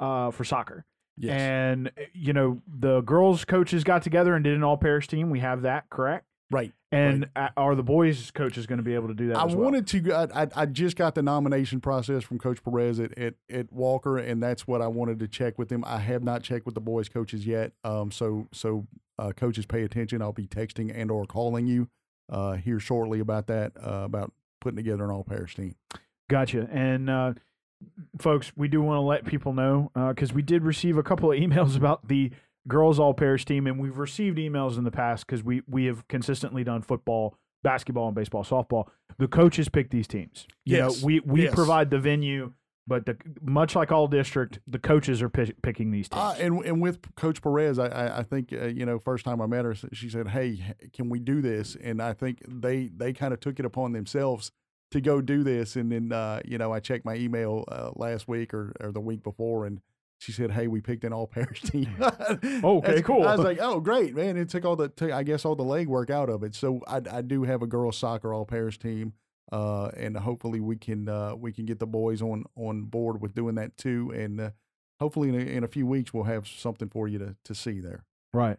uh, 0.00 0.32
for 0.32 0.42
soccer. 0.44 0.84
Yes. 1.16 1.40
And 1.40 1.92
you 2.12 2.32
know, 2.32 2.60
the 2.66 3.02
girls' 3.02 3.44
coaches 3.44 3.84
got 3.84 4.02
together 4.02 4.34
and 4.34 4.42
did 4.42 4.54
an 4.54 4.64
all-parish 4.64 5.06
team. 5.06 5.30
We 5.30 5.40
have 5.40 5.62
that, 5.62 5.90
correct? 5.90 6.26
Right. 6.50 6.72
And 6.90 7.28
uh 7.36 7.50
are 7.56 7.76
the 7.76 7.84
boys' 7.84 8.32
coaches 8.32 8.66
going 8.66 8.78
to 8.78 8.82
be 8.82 8.94
able 8.94 9.08
to 9.08 9.14
do 9.14 9.28
that? 9.28 9.38
I 9.38 9.46
as 9.46 9.54
well? 9.54 9.66
wanted 9.66 9.86
to. 9.88 10.12
I, 10.34 10.48
I, 10.56 10.66
just 10.66 10.96
got 10.96 11.14
the 11.14 11.22
nomination 11.22 11.80
process 11.80 12.24
from 12.24 12.38
Coach 12.38 12.62
Perez 12.64 12.98
at, 12.98 13.16
at, 13.16 13.34
at 13.48 13.72
Walker, 13.72 14.18
and 14.18 14.42
that's 14.42 14.66
what 14.66 14.82
I 14.82 14.88
wanted 14.88 15.20
to 15.20 15.28
check 15.28 15.58
with 15.58 15.70
him. 15.70 15.84
I 15.86 15.98
have 15.98 16.24
not 16.24 16.42
checked 16.42 16.66
with 16.66 16.74
the 16.74 16.80
boys' 16.80 17.08
coaches 17.08 17.46
yet. 17.46 17.72
Um, 17.84 18.10
so 18.10 18.48
so 18.52 18.88
uh, 19.18 19.30
coaches, 19.32 19.66
pay 19.66 19.82
attention. 19.82 20.20
I'll 20.20 20.32
be 20.32 20.48
texting 20.48 20.92
and 20.92 21.10
or 21.10 21.24
calling 21.24 21.68
you 21.68 21.88
uh, 22.28 22.54
here 22.54 22.80
shortly 22.80 23.20
about 23.20 23.46
that. 23.46 23.72
Uh, 23.76 24.02
about 24.04 24.32
putting 24.60 24.76
together 24.76 25.04
an 25.04 25.10
all 25.10 25.24
parish 25.24 25.54
team. 25.54 25.76
Gotcha. 26.28 26.68
And 26.72 27.08
uh, 27.08 27.34
folks, 28.18 28.52
we 28.56 28.66
do 28.66 28.82
want 28.82 28.96
to 28.96 29.02
let 29.02 29.24
people 29.24 29.52
know 29.52 29.90
because 30.08 30.32
we 30.32 30.42
did 30.42 30.64
receive 30.64 30.98
a 30.98 31.02
couple 31.04 31.30
of 31.30 31.38
emails 31.40 31.76
about 31.76 32.08
the 32.08 32.32
girls 32.70 32.98
all 32.98 33.12
parish 33.12 33.44
team, 33.44 33.66
and 33.66 33.78
we've 33.78 33.98
received 33.98 34.38
emails 34.38 34.78
in 34.78 34.84
the 34.84 34.90
past 34.90 35.26
because 35.26 35.44
we 35.44 35.62
we 35.68 35.84
have 35.86 36.08
consistently 36.08 36.64
done 36.64 36.80
football, 36.82 37.36
basketball, 37.62 38.06
and 38.06 38.14
baseball, 38.14 38.44
softball. 38.44 38.86
The 39.18 39.28
coaches 39.28 39.68
pick 39.68 39.90
these 39.90 40.06
teams. 40.08 40.46
You 40.64 40.78
Yes. 40.78 41.02
know, 41.02 41.06
we 41.06 41.20
we 41.20 41.42
Yes. 41.44 41.54
provide 41.54 41.90
the 41.90 41.98
venue, 41.98 42.52
but 42.86 43.04
the 43.06 43.16
much 43.42 43.76
like 43.76 43.92
all 43.92 44.08
district, 44.08 44.60
the 44.66 44.78
coaches 44.78 45.20
are 45.20 45.28
pi- 45.28 45.52
picking 45.62 45.90
these 45.90 46.08
teams. 46.08 46.22
Uh, 46.22 46.36
and 46.40 46.64
and 46.64 46.80
with 46.80 47.14
Coach 47.16 47.42
Perez, 47.42 47.78
I 47.78 47.88
I, 47.88 48.18
I 48.20 48.22
think 48.22 48.52
uh, 48.52 48.66
you 48.66 48.86
know 48.86 48.98
first 48.98 49.24
time 49.26 49.42
I 49.42 49.46
met 49.46 49.64
her, 49.66 49.74
she 49.92 50.08
said, 50.08 50.28
"Hey, 50.28 50.74
can 50.94 51.10
we 51.10 51.18
do 51.18 51.42
this?" 51.42 51.76
And 51.82 52.00
I 52.00 52.14
think 52.14 52.38
they 52.48 52.88
they 52.88 53.12
kind 53.12 53.34
of 53.34 53.40
took 53.40 53.58
it 53.58 53.66
upon 53.66 53.92
themselves 53.92 54.52
to 54.92 55.00
go 55.00 55.20
do 55.20 55.42
this. 55.44 55.76
And 55.76 55.92
then 55.92 56.12
uh, 56.12 56.40
you 56.44 56.56
know 56.58 56.72
I 56.72 56.80
checked 56.80 57.04
my 57.04 57.14
email 57.16 57.64
uh, 57.68 57.90
last 57.96 58.26
week 58.28 58.54
or, 58.54 58.72
or 58.80 58.90
the 58.92 59.00
week 59.00 59.22
before, 59.22 59.66
and 59.66 59.80
she 60.20 60.32
said, 60.32 60.50
"Hey, 60.52 60.68
we 60.68 60.80
picked 60.80 61.02
an 61.04 61.12
all 61.12 61.26
parish 61.26 61.60
team." 61.70 61.88
Okay, 62.00 62.40
That's- 62.86 63.02
cool. 63.02 63.26
I 63.26 63.34
was 63.34 63.44
like, 63.44 63.58
"Oh, 63.60 63.80
great, 63.80 64.14
man!" 64.14 64.36
It 64.36 64.48
took 64.48 64.64
all 64.64 64.76
the 64.76 64.88
took, 64.88 65.10
I 65.10 65.22
guess 65.24 65.44
all 65.44 65.56
the 65.56 65.64
legwork 65.64 66.10
out 66.10 66.28
of 66.30 66.42
it. 66.44 66.54
So 66.54 66.80
I 66.86 67.00
I 67.10 67.22
do 67.22 67.42
have 67.44 67.62
a 67.62 67.66
girls 67.66 67.96
soccer 67.98 68.32
all 68.32 68.44
parish 68.46 68.78
team. 68.78 69.14
Uh, 69.52 69.90
and 69.96 70.16
hopefully 70.16 70.60
we 70.60 70.76
can 70.76 71.08
uh, 71.08 71.34
we 71.34 71.52
can 71.52 71.66
get 71.66 71.80
the 71.80 71.86
boys 71.86 72.22
on 72.22 72.44
on 72.54 72.84
board 72.84 73.20
with 73.20 73.34
doing 73.34 73.56
that 73.56 73.76
too, 73.76 74.12
and 74.14 74.40
uh, 74.40 74.50
hopefully 75.00 75.28
in 75.30 75.34
a, 75.34 75.38
in 75.38 75.64
a 75.64 75.66
few 75.66 75.84
weeks 75.88 76.14
we'll 76.14 76.22
have 76.22 76.46
something 76.46 76.88
for 76.88 77.08
you 77.08 77.18
to, 77.18 77.34
to 77.44 77.52
see 77.52 77.80
there. 77.80 78.04
Right. 78.32 78.58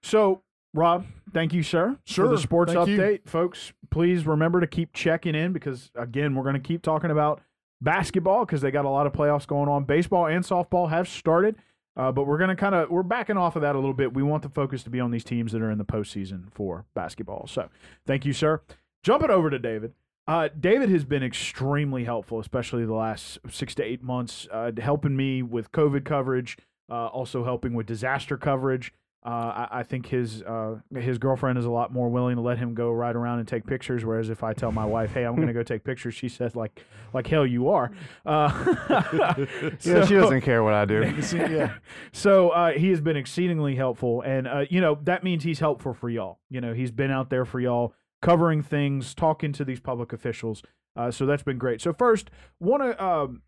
So, 0.00 0.42
Rob, 0.74 1.06
thank 1.32 1.52
you, 1.52 1.64
sir, 1.64 1.96
for 2.06 2.12
Sure. 2.12 2.28
the 2.28 2.38
sports 2.38 2.72
Thank 2.72 2.88
you. 2.88 2.98
update. 2.98 3.28
Folks, 3.28 3.72
please 3.90 4.24
remember 4.24 4.60
to 4.60 4.66
keep 4.68 4.92
checking 4.92 5.34
in 5.34 5.52
because, 5.52 5.90
again, 5.96 6.36
we're 6.36 6.44
going 6.44 6.54
to 6.54 6.60
keep 6.60 6.82
talking 6.82 7.10
about 7.10 7.40
basketball 7.82 8.44
because 8.44 8.60
they 8.60 8.70
got 8.70 8.84
a 8.84 8.90
lot 8.90 9.06
of 9.06 9.12
playoffs 9.12 9.46
going 9.46 9.68
on. 9.68 9.84
Baseball 9.84 10.26
and 10.26 10.44
softball 10.44 10.90
have 10.90 11.08
started, 11.08 11.56
uh, 11.96 12.12
but 12.12 12.26
we're 12.26 12.38
going 12.38 12.50
to 12.50 12.56
kind 12.56 12.74
of 12.74 12.90
we're 12.90 13.02
backing 13.02 13.36
off 13.36 13.56
of 13.56 13.62
that 13.62 13.74
a 13.74 13.78
little 13.78 13.94
bit. 13.94 14.14
We 14.14 14.22
want 14.22 14.42
the 14.42 14.48
focus 14.48 14.82
to 14.84 14.90
be 14.90 15.00
on 15.00 15.10
these 15.10 15.24
teams 15.24 15.52
that 15.52 15.62
are 15.62 15.70
in 15.70 15.78
the 15.78 15.84
postseason 15.84 16.52
for 16.52 16.84
basketball. 16.94 17.46
So, 17.46 17.68
thank 18.06 18.24
you, 18.24 18.32
sir. 18.32 18.62
Jumping 19.02 19.30
over 19.30 19.50
to 19.50 19.58
David. 19.58 19.94
Uh, 20.28 20.48
David 20.58 20.88
has 20.88 21.04
been 21.04 21.24
extremely 21.24 22.04
helpful, 22.04 22.38
especially 22.38 22.86
the 22.86 22.94
last 22.94 23.38
six 23.50 23.74
to 23.74 23.82
eight 23.82 24.02
months, 24.02 24.46
uh, 24.52 24.70
helping 24.78 25.16
me 25.16 25.42
with 25.42 25.72
COVID 25.72 26.04
coverage, 26.04 26.56
uh, 26.88 27.08
also 27.08 27.42
helping 27.42 27.74
with 27.74 27.86
disaster 27.86 28.36
coverage. 28.36 28.92
Uh, 29.24 29.28
I, 29.70 29.78
I 29.78 29.82
think 29.84 30.06
his 30.06 30.42
uh, 30.42 30.80
his 30.92 31.18
girlfriend 31.18 31.56
is 31.56 31.64
a 31.64 31.70
lot 31.70 31.92
more 31.92 32.08
willing 32.08 32.34
to 32.36 32.42
let 32.42 32.58
him 32.58 32.74
go 32.74 32.90
ride 32.90 33.14
around 33.14 33.38
and 33.38 33.46
take 33.46 33.64
pictures. 33.64 34.04
Whereas 34.04 34.30
if 34.30 34.42
I 34.42 34.52
tell 34.52 34.72
my 34.72 34.84
wife, 34.84 35.12
"Hey, 35.12 35.24
I'm 35.24 35.36
going 35.36 35.46
to 35.46 35.52
go 35.52 35.62
take 35.72 35.84
pictures," 35.84 36.14
she 36.14 36.28
says, 36.28 36.56
"Like, 36.56 36.84
like 37.12 37.28
hell, 37.28 37.46
you 37.46 37.68
are." 37.68 37.92
Uh, 38.26 38.48
Yeah, 39.84 40.04
she 40.06 40.14
doesn't 40.14 40.40
care 40.40 40.64
what 40.64 40.74
I 40.74 40.84
do. 40.84 41.02
yeah, 41.32 41.74
so 42.12 42.50
uh, 42.50 42.72
he 42.72 42.90
has 42.90 43.00
been 43.00 43.16
exceedingly 43.16 43.76
helpful, 43.76 44.22
and 44.22 44.48
uh, 44.48 44.64
you 44.68 44.80
know 44.80 44.98
that 45.04 45.22
means 45.22 45.44
he's 45.44 45.60
helpful 45.60 45.94
for 45.94 46.10
y'all. 46.10 46.40
You 46.50 46.60
know, 46.60 46.74
he's 46.74 46.90
been 46.90 47.10
out 47.12 47.30
there 47.30 47.44
for 47.44 47.60
y'all, 47.60 47.94
covering 48.22 48.62
things, 48.62 49.14
talking 49.14 49.52
to 49.52 49.64
these 49.64 49.78
public 49.80 50.12
officials. 50.12 50.62
Uh, 50.96 51.10
so 51.10 51.26
that's 51.26 51.42
been 51.42 51.58
great. 51.58 51.80
So 51.80 51.92
first, 51.92 52.30
want 52.60 52.82
to 52.82 53.02
um, 53.04 53.42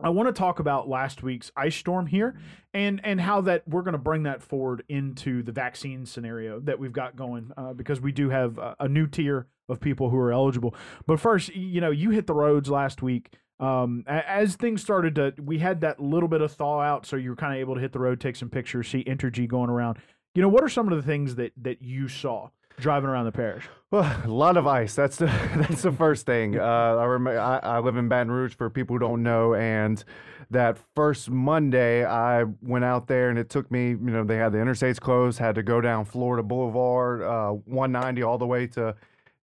I 0.00 0.10
want 0.10 0.28
to 0.28 0.32
talk 0.32 0.60
about 0.60 0.88
last 0.88 1.22
week's 1.22 1.50
ice 1.56 1.74
storm 1.74 2.06
here, 2.06 2.38
and 2.72 3.00
and 3.02 3.20
how 3.20 3.40
that 3.42 3.66
we're 3.66 3.82
going 3.82 3.92
to 3.92 3.98
bring 3.98 4.22
that 4.24 4.42
forward 4.42 4.84
into 4.88 5.42
the 5.42 5.50
vaccine 5.50 6.06
scenario 6.06 6.60
that 6.60 6.78
we've 6.78 6.92
got 6.92 7.16
going, 7.16 7.50
uh, 7.56 7.72
because 7.72 8.00
we 8.00 8.12
do 8.12 8.30
have 8.30 8.58
a, 8.58 8.76
a 8.80 8.88
new 8.88 9.08
tier 9.08 9.48
of 9.68 9.80
people 9.80 10.10
who 10.10 10.16
are 10.16 10.32
eligible. 10.32 10.74
But 11.06 11.18
first, 11.18 11.54
you 11.54 11.80
know, 11.80 11.90
you 11.90 12.10
hit 12.10 12.26
the 12.26 12.34
roads 12.34 12.70
last 12.70 13.02
week. 13.02 13.34
Um, 13.60 14.04
as 14.06 14.54
things 14.54 14.82
started 14.82 15.16
to, 15.16 15.34
we 15.42 15.58
had 15.58 15.80
that 15.80 15.98
little 15.98 16.28
bit 16.28 16.42
of 16.42 16.52
thaw 16.52 16.80
out, 16.80 17.04
so 17.04 17.16
you 17.16 17.30
were 17.30 17.36
kind 17.36 17.52
of 17.52 17.58
able 17.58 17.74
to 17.74 17.80
hit 17.80 17.92
the 17.92 17.98
road, 17.98 18.20
take 18.20 18.36
some 18.36 18.48
pictures, 18.48 18.86
see 18.86 19.02
Entergy 19.02 19.48
going 19.48 19.68
around. 19.68 19.98
You 20.36 20.42
know, 20.42 20.48
what 20.48 20.62
are 20.62 20.68
some 20.68 20.90
of 20.92 20.96
the 20.96 21.02
things 21.02 21.34
that 21.34 21.52
that 21.60 21.82
you 21.82 22.06
saw 22.06 22.50
driving 22.78 23.10
around 23.10 23.26
the 23.26 23.32
parish? 23.32 23.68
Well, 23.90 24.20
a 24.24 24.28
lot 24.28 24.56
of 24.56 24.66
ice. 24.66 24.94
That's 24.94 25.16
the 25.16 25.26
that's 25.56 25.82
the 25.82 25.92
first 25.92 26.26
thing. 26.26 26.58
Uh, 26.58 26.62
I 26.62 27.04
remember 27.04 27.40
I, 27.40 27.58
I 27.58 27.78
live 27.78 27.96
in 27.96 28.08
Baton 28.08 28.30
Rouge 28.30 28.54
for 28.54 28.68
people 28.68 28.94
who 28.94 29.00
don't 29.00 29.22
know, 29.22 29.54
and 29.54 30.02
that 30.50 30.78
first 30.94 31.30
Monday 31.30 32.04
I 32.04 32.44
went 32.62 32.84
out 32.84 33.06
there, 33.06 33.30
and 33.30 33.38
it 33.38 33.48
took 33.48 33.70
me. 33.70 33.90
You 33.90 33.98
know, 33.98 34.24
they 34.24 34.36
had 34.36 34.52
the 34.52 34.58
interstates 34.58 35.00
closed, 35.00 35.38
had 35.38 35.54
to 35.54 35.62
go 35.62 35.80
down 35.80 36.04
Florida 36.04 36.42
Boulevard, 36.42 37.22
uh, 37.22 37.50
190 37.64 38.22
all 38.22 38.36
the 38.38 38.46
way 38.46 38.66
to 38.68 38.94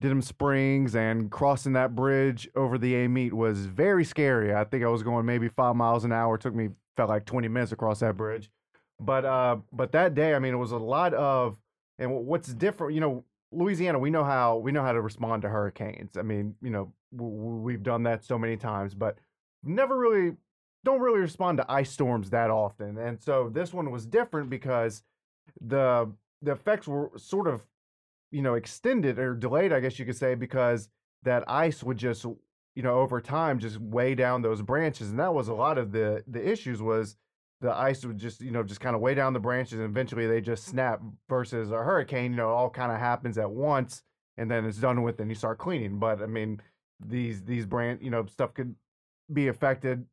Denham 0.01 0.21
Springs, 0.21 0.95
and 0.95 1.31
crossing 1.31 1.73
that 1.73 1.95
bridge 1.95 2.49
over 2.55 2.77
the 2.77 2.95
Amite 3.05 3.33
was 3.33 3.65
very 3.65 4.03
scary. 4.03 4.53
I 4.53 4.65
think 4.65 4.83
I 4.83 4.87
was 4.87 5.03
going 5.03 5.25
maybe 5.25 5.47
five 5.47 5.77
miles 5.77 6.03
an 6.03 6.11
hour. 6.11 6.35
It 6.35 6.41
took 6.41 6.53
me 6.53 6.69
felt 6.97 7.09
like 7.09 7.25
20 7.25 7.47
minutes 7.47 7.71
across 7.71 8.01
that 8.01 8.17
bridge, 8.17 8.51
but 8.99 9.23
uh, 9.23 9.57
but 9.71 9.93
that 9.93 10.15
day, 10.15 10.35
I 10.35 10.39
mean, 10.39 10.53
it 10.53 10.57
was 10.57 10.73
a 10.73 10.77
lot 10.77 11.13
of. 11.13 11.57
And 11.99 12.11
what's 12.25 12.53
different, 12.53 12.93
you 12.93 13.01
know, 13.01 13.23
Louisiana, 13.51 13.99
we 13.99 14.09
know 14.09 14.23
how 14.23 14.57
we 14.57 14.71
know 14.71 14.81
how 14.81 14.93
to 14.93 15.01
respond 15.01 15.43
to 15.43 15.49
hurricanes. 15.49 16.17
I 16.17 16.23
mean, 16.23 16.55
you 16.61 16.69
know, 16.69 16.91
we've 17.11 17.83
done 17.83 18.03
that 18.03 18.23
so 18.23 18.37
many 18.37 18.57
times, 18.57 18.93
but 18.93 19.17
never 19.63 19.97
really 19.97 20.35
don't 20.83 20.99
really 20.99 21.19
respond 21.19 21.57
to 21.57 21.71
ice 21.71 21.91
storms 21.91 22.29
that 22.31 22.49
often. 22.49 22.97
And 22.97 23.21
so 23.21 23.49
this 23.49 23.73
one 23.73 23.91
was 23.91 24.05
different 24.05 24.49
because 24.49 25.03
the 25.61 26.11
the 26.41 26.51
effects 26.51 26.87
were 26.87 27.11
sort 27.15 27.47
of 27.47 27.65
you 28.31 28.41
know 28.41 28.55
extended 28.55 29.19
or 29.19 29.35
delayed, 29.35 29.71
I 29.71 29.79
guess 29.79 29.99
you 29.99 30.05
could 30.05 30.17
say, 30.17 30.35
because 30.35 30.89
that 31.23 31.43
ice 31.47 31.83
would 31.83 31.97
just 31.97 32.25
you 32.25 32.83
know 32.83 32.99
over 32.99 33.21
time 33.21 33.59
just 33.59 33.79
weigh 33.79 34.15
down 34.15 34.41
those 34.41 34.61
branches, 34.61 35.09
and 35.09 35.19
that 35.19 35.33
was 35.33 35.47
a 35.47 35.53
lot 35.53 35.77
of 35.77 35.91
the 35.91 36.23
the 36.27 36.45
issues 36.45 36.81
was 36.81 37.15
the 37.63 37.73
ice 37.73 38.05
would 38.05 38.17
just 38.17 38.41
you 38.41 38.51
know 38.51 38.61
just 38.61 38.81
kind 38.81 38.93
of 38.93 39.01
weigh 39.01 39.15
down 39.15 39.31
the 39.31 39.39
branches 39.39 39.79
and 39.79 39.83
eventually 39.83 40.27
they 40.27 40.41
just 40.41 40.65
snap 40.65 41.01
versus 41.29 41.71
a 41.71 41.77
hurricane 41.77 42.31
you 42.31 42.37
know 42.37 42.49
all 42.49 42.69
kind 42.69 42.91
of 42.91 42.99
happens 42.99 43.37
at 43.37 43.49
once 43.49 44.03
and 44.37 44.51
then 44.51 44.65
it's 44.65 44.77
done 44.77 45.01
with 45.01 45.19
and 45.19 45.29
you 45.29 45.35
start 45.35 45.57
cleaning. 45.57 45.97
But 45.97 46.21
i 46.21 46.25
mean 46.25 46.61
these 47.03 47.41
these 47.43 47.65
brand 47.65 47.99
you 48.01 48.11
know 48.11 48.25
stuff 48.25 48.53
could 48.53 48.75
be 49.31 49.47
affected 49.47 50.05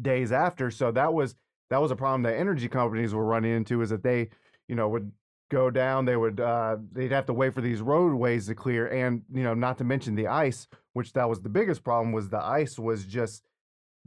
days 0.00 0.32
after. 0.32 0.70
So 0.70 0.90
that 0.92 1.12
was 1.12 1.34
that 1.70 1.80
was 1.80 1.90
a 1.90 1.96
problem 1.96 2.22
that 2.22 2.38
energy 2.38 2.68
companies 2.68 3.14
were 3.14 3.24
running 3.24 3.54
into 3.54 3.82
is 3.82 3.90
that 3.90 4.02
they 4.02 4.30
you 4.68 4.74
know 4.74 4.88
would 4.88 5.12
go 5.50 5.70
down 5.70 6.06
they 6.06 6.16
would 6.16 6.40
uh 6.40 6.78
they'd 6.92 7.12
have 7.12 7.26
to 7.26 7.34
wait 7.34 7.52
for 7.52 7.60
these 7.60 7.82
roadways 7.82 8.46
to 8.46 8.54
clear 8.54 8.86
and 8.86 9.20
you 9.34 9.42
know 9.42 9.52
not 9.52 9.76
to 9.76 9.84
mention 9.84 10.14
the 10.14 10.26
ice 10.26 10.66
which 10.94 11.12
that 11.12 11.28
was 11.28 11.42
the 11.42 11.48
biggest 11.50 11.84
problem 11.84 12.10
was 12.10 12.30
the 12.30 12.42
ice 12.42 12.78
was 12.78 13.04
just 13.04 13.42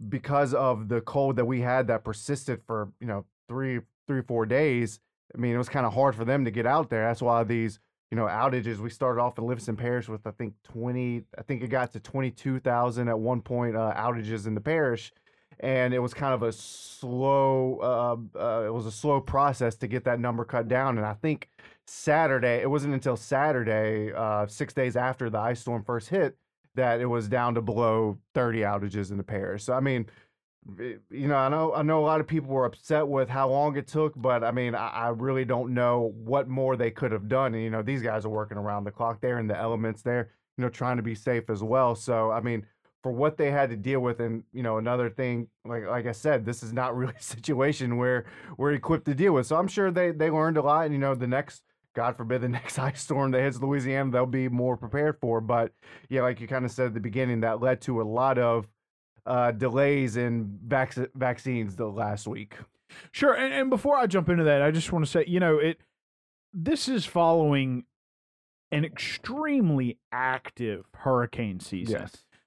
because 0.10 0.54
of 0.54 0.88
the 0.88 1.02
cold 1.02 1.36
that 1.38 1.46
we 1.46 1.62
had 1.62 1.88
that 1.88 2.04
persisted 2.04 2.62
for 2.66 2.90
you 3.00 3.08
know 3.08 3.26
three 3.48 3.80
three 4.08 4.22
four 4.22 4.46
days 4.46 5.00
i 5.34 5.38
mean 5.38 5.54
it 5.54 5.58
was 5.58 5.70
kind 5.70 5.86
of 5.86 5.94
hard 5.94 6.16
for 6.16 6.26
them 6.26 6.46
to 6.46 6.52
get 6.52 6.66
out 6.66 6.90
there. 6.90 7.08
That's 7.08 7.22
why 7.22 7.44
these 7.44 7.80
you 8.12 8.18
know 8.18 8.26
outages 8.26 8.78
we 8.78 8.90
started 8.90 9.22
off 9.22 9.38
in 9.38 9.46
livingston 9.46 9.76
parish 9.76 10.08
with 10.08 10.26
i 10.28 10.32
think 10.32 10.54
20 10.64 11.24
i 11.38 11.42
think 11.42 11.64
it 11.64 11.68
got 11.68 11.92
to 11.94 12.00
22000 12.00 13.10
at 13.10 13.20
one 13.20 13.42
point 13.42 13.76
uh, 13.76 13.94
outages 13.96 14.48
in 14.48 14.56
the 14.56 14.62
parish. 14.62 15.12
And 15.62 15.94
it 15.94 16.00
was 16.00 16.14
kind 16.14 16.34
of 16.34 16.44
a 16.44 16.52
slow 16.52 17.80
uh, 17.82 18.40
uh, 18.40 18.66
it 18.66 18.74
was 18.74 18.86
a 18.86 18.92
slow 18.92 19.22
process 19.22 19.76
to 19.78 19.88
get 19.88 20.04
that 20.04 20.20
number 20.20 20.44
cut 20.44 20.68
down. 20.68 20.98
And 20.98 21.06
i 21.06 21.14
think 21.14 21.50
saturday 21.88 22.62
it 22.62 22.70
wasn't 22.70 22.94
until 22.94 23.16
saturday 23.16 24.12
uh, 24.14 24.46
six 24.48 24.74
days 24.74 24.96
after 24.96 25.30
the 25.30 25.40
ice 25.40 25.62
storm 25.62 25.84
first 25.84 26.10
hit 26.10 26.38
that 26.76 27.02
it 27.02 27.06
was 27.06 27.28
down 27.28 27.56
to 27.56 27.62
below 27.62 28.18
30 28.34 28.60
outages 28.60 29.12
in 29.12 29.18
the 29.18 29.24
parish. 29.24 29.64
So 29.64 29.74
I 29.74 29.80
mean, 29.80 30.06
eh, 30.80 30.94
you 31.10 31.28
know, 31.28 31.36
I 31.36 31.50
know 31.50 31.74
I 31.74 31.82
know 31.82 32.00
a 32.00 32.06
lot 32.06 32.22
of 32.22 32.28
people 32.28 32.50
were 32.50 32.66
upset 32.66 33.08
with 33.08 33.30
how 33.30 33.50
long 33.50 33.78
it 33.78 33.88
took, 33.88 34.14
but 34.16 34.44
I 34.44 34.52
mean, 34.52 34.76
I, 34.76 34.88
I 34.88 35.08
really 35.10 35.46
don't 35.46 35.74
know 35.74 36.14
what 36.16 36.48
more 36.48 36.76
they 36.76 36.92
could 36.92 37.12
have 37.12 37.28
done. 37.28 37.54
And, 37.54 37.64
you 37.64 37.70
know, 37.70 37.82
these 37.82 38.02
guys 38.02 38.26
are 38.26 38.30
working 38.30 38.58
around 38.58 38.84
the 38.84 38.92
clock 38.92 39.22
there 39.22 39.38
and 39.38 39.50
the 39.50 39.58
elements 39.58 40.02
there, 40.02 40.32
you 40.58 40.64
know, 40.64 40.70
trying 40.70 40.98
to 40.98 41.04
be 41.04 41.16
safe 41.16 41.50
as 41.50 41.64
well. 41.64 41.96
So 41.96 42.32
I 42.32 42.42
mean, 42.42 42.66
for 43.06 43.12
what 43.12 43.38
they 43.38 43.52
had 43.52 43.70
to 43.70 43.76
deal 43.76 44.00
with, 44.00 44.20
and 44.20 44.42
you 44.52 44.64
know, 44.64 44.80
another 44.80 45.12
thing, 45.12 45.48
like 45.64 45.86
like 45.86 46.08
I 46.08 46.12
said, 46.12 46.44
this 46.44 46.64
is 46.64 46.74
not 46.74 46.98
really 46.98 47.14
a 47.16 47.22
situation 47.22 47.98
where 47.98 48.26
we're 48.58 48.74
equipped 48.74 49.06
to 49.06 49.14
deal 49.14 49.34
with. 49.34 49.46
So 49.46 49.58
I'm 49.58 49.68
sure 49.68 49.92
they 49.92 50.10
they 50.10 50.32
learned 50.32 50.58
a 50.58 50.64
lot. 50.64 50.86
And 50.86 50.94
you 50.96 51.00
know, 51.00 51.14
the 51.14 51.28
next, 51.28 51.62
God 51.96 52.16
forbid, 52.18 52.42
the 52.42 52.50
next 52.60 52.78
ice 52.78 53.02
storm 53.02 53.32
that 53.32 53.42
hits 53.42 53.60
Louisiana, 53.60 54.12
they'll 54.12 54.26
be 54.26 54.50
more 54.50 54.78
prepared 54.78 55.18
for. 55.20 55.42
But 55.42 55.72
yeah, 56.10 56.22
like 56.22 56.40
you 56.40 56.48
kind 56.48 56.66
of 56.66 56.72
said 56.72 56.88
at 56.88 56.94
the 56.94 57.00
beginning, 57.00 57.42
that 57.42 57.62
led 57.62 57.82
to 57.82 58.02
a 58.02 58.04
lot 58.04 58.38
of 58.38 58.68
uh, 59.26 59.52
delays 59.52 60.18
in 60.18 60.60
vac- 60.66 60.96
vaccines 61.16 61.76
the 61.76 61.88
last 61.88 62.28
week. 62.28 62.56
Sure, 63.12 63.34
and, 63.34 63.52
and 63.54 63.70
before 63.72 63.98
I 63.98 64.06
jump 64.06 64.30
into 64.30 64.44
that, 64.44 64.62
I 64.62 64.70
just 64.72 64.92
want 64.92 65.04
to 65.06 65.10
say, 65.12 65.26
you 65.28 65.40
know, 65.40 65.58
it 65.58 65.80
this 66.54 66.88
is 66.88 67.06
following 67.06 67.84
an 68.72 68.86
extremely 68.86 69.98
active 70.12 70.86
hurricane 70.94 71.60
season. 71.60 71.96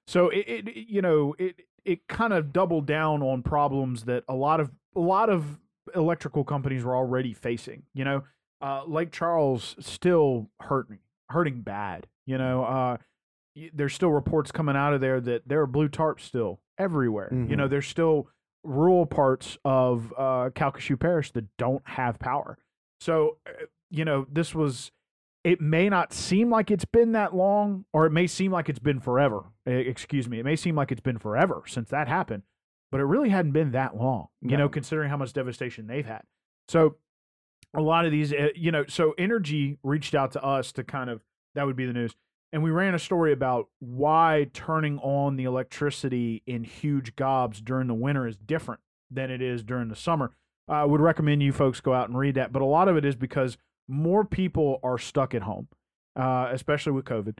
So 0.07 0.29
it, 0.29 0.45
it 0.47 0.67
it- 0.69 0.87
you 0.87 1.01
know 1.01 1.35
it 1.37 1.61
it 1.85 2.07
kind 2.07 2.33
of 2.33 2.51
doubled 2.53 2.85
down 2.85 3.21
on 3.21 3.41
problems 3.43 4.03
that 4.05 4.23
a 4.27 4.33
lot 4.35 4.59
of 4.59 4.71
a 4.95 4.99
lot 4.99 5.29
of 5.29 5.59
electrical 5.95 6.43
companies 6.43 6.83
were 6.83 6.95
already 6.95 7.33
facing. 7.33 7.83
You 7.93 8.05
know, 8.05 8.23
uh, 8.61 8.83
Lake 8.87 9.11
Charles 9.11 9.75
still 9.79 10.49
hurting 10.61 10.99
hurting 11.29 11.61
bad. 11.61 12.07
You 12.25 12.37
know, 12.37 12.63
uh, 12.63 12.97
there's 13.73 13.93
still 13.93 14.09
reports 14.11 14.51
coming 14.51 14.75
out 14.75 14.93
of 14.93 15.01
there 15.01 15.19
that 15.21 15.47
there 15.47 15.61
are 15.61 15.67
blue 15.67 15.89
tarps 15.89 16.21
still 16.21 16.59
everywhere. 16.77 17.29
You 17.49 17.55
know, 17.55 17.67
there's 17.67 17.87
still 17.87 18.29
rural 18.63 19.05
parts 19.05 19.57
of 19.63 20.13
uh, 20.17 20.49
Calcasieu 20.53 20.99
Parish 20.99 21.31
that 21.31 21.45
don't 21.57 21.81
have 21.85 22.19
power. 22.19 22.57
So 23.01 23.37
uh, 23.47 23.65
you 23.89 24.05
know, 24.05 24.27
this 24.31 24.53
was 24.53 24.91
it 25.43 25.61
may 25.61 25.87
not 25.89 26.11
seem 26.13 26.49
like 26.49 26.69
it's 26.69 26.85
been 26.85 27.13
that 27.13 27.33
long, 27.33 27.85
or 27.93 28.05
it 28.05 28.11
may 28.11 28.27
seem 28.27 28.51
like 28.51 28.67
it's 28.69 28.79
been 28.79 28.99
forever. 28.99 29.43
Excuse 29.65 30.27
me. 30.27 30.39
It 30.39 30.43
may 30.43 30.55
seem 30.57 30.75
like 30.75 30.91
it's 30.91 31.01
been 31.01 31.17
forever 31.17 31.63
since 31.65 31.89
that 31.89 32.07
happened, 32.09 32.43
but 32.91 32.99
it 32.99 33.05
really 33.05 33.29
hadn't 33.29 33.53
been 33.53 33.71
that 33.71 33.95
long, 33.95 34.27
you 34.41 34.57
know, 34.57 34.67
considering 34.69 35.09
how 35.09 35.17
much 35.17 35.31
devastation 35.33 35.87
they've 35.87 36.05
had. 36.05 36.23
So, 36.67 36.97
a 37.75 37.81
lot 37.81 38.05
of 38.05 38.11
these, 38.11 38.33
uh, 38.33 38.49
you 38.55 38.71
know, 38.71 38.85
so 38.87 39.13
Entergy 39.17 39.77
reached 39.83 40.15
out 40.15 40.31
to 40.31 40.43
us 40.43 40.71
to 40.73 40.83
kind 40.83 41.09
of, 41.09 41.21
that 41.55 41.65
would 41.65 41.75
be 41.75 41.85
the 41.85 41.93
news. 41.93 42.15
And 42.51 42.63
we 42.63 42.71
ran 42.71 42.95
a 42.95 42.99
story 42.99 43.31
about 43.31 43.67
why 43.79 44.47
turning 44.53 44.97
on 44.99 45.35
the 45.35 45.43
electricity 45.43 46.41
in 46.47 46.63
huge 46.63 47.15
gobs 47.15 47.61
during 47.61 47.87
the 47.87 47.93
winter 47.93 48.25
is 48.25 48.35
different 48.35 48.81
than 49.11 49.29
it 49.29 49.41
is 49.41 49.63
during 49.63 49.87
the 49.87 49.95
summer. 49.95 50.31
I 50.67 50.85
would 50.85 51.01
recommend 51.01 51.43
you 51.43 51.51
folks 51.51 51.81
go 51.81 51.93
out 51.93 52.09
and 52.09 52.17
read 52.17 52.35
that. 52.35 52.51
But 52.51 52.61
a 52.61 52.65
lot 52.65 52.87
of 52.87 52.97
it 52.97 53.05
is 53.05 53.15
because 53.15 53.57
more 53.87 54.23
people 54.23 54.79
are 54.83 54.97
stuck 54.97 55.33
at 55.35 55.43
home, 55.43 55.67
uh, 56.15 56.49
especially 56.51 56.91
with 56.91 57.05
COVID, 57.05 57.37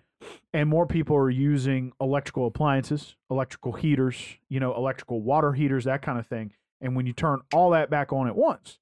and 0.53 0.69
more 0.69 0.85
people 0.85 1.15
are 1.15 1.29
using 1.29 1.91
electrical 1.99 2.47
appliances, 2.47 3.15
electrical 3.29 3.73
heaters, 3.73 4.37
you 4.47 4.59
know, 4.59 4.75
electrical 4.75 5.21
water 5.21 5.53
heaters, 5.53 5.85
that 5.85 6.01
kind 6.01 6.19
of 6.19 6.27
thing. 6.27 6.53
And 6.81 6.95
when 6.95 7.05
you 7.05 7.13
turn 7.13 7.41
all 7.53 7.71
that 7.71 7.89
back 7.89 8.13
on 8.13 8.27
at 8.27 8.35
once, 8.35 8.79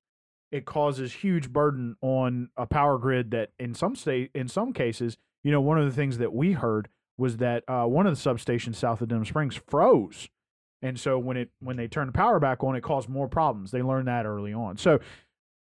it 0.52 0.66
causes 0.66 1.12
huge 1.14 1.52
burden 1.52 1.96
on 2.02 2.50
a 2.56 2.66
power 2.66 2.98
grid 2.98 3.32
that, 3.32 3.50
in 3.60 3.74
some 3.74 3.96
state, 3.96 4.32
in 4.34 4.48
some 4.48 4.72
cases, 4.74 5.18
you 5.44 5.52
know, 5.52 5.62
one 5.62 5.78
of 5.80 5.86
the 5.86 5.92
things 5.92 6.18
that 6.20 6.34
we 6.34 6.54
heard 6.54 6.88
was 7.18 7.38
that 7.38 7.64
uh, 7.68 7.86
one 7.86 8.06
of 8.08 8.16
the 8.22 8.30
substations 8.30 8.76
south 8.76 9.02
of 9.02 9.08
Denham 9.10 9.26
Springs 9.26 9.56
froze, 9.68 10.30
and 10.82 11.00
so 11.00 11.18
when 11.18 11.36
it 11.38 11.50
when 11.60 11.76
they 11.78 11.88
turned 11.88 12.10
the 12.10 12.14
power 12.14 12.40
back 12.40 12.64
on, 12.64 12.76
it 12.76 12.82
caused 12.82 13.10
more 13.10 13.28
problems. 13.28 13.72
They 13.72 13.82
learned 13.82 14.08
that 14.08 14.26
early 14.26 14.54
on. 14.54 14.78
So 14.78 15.00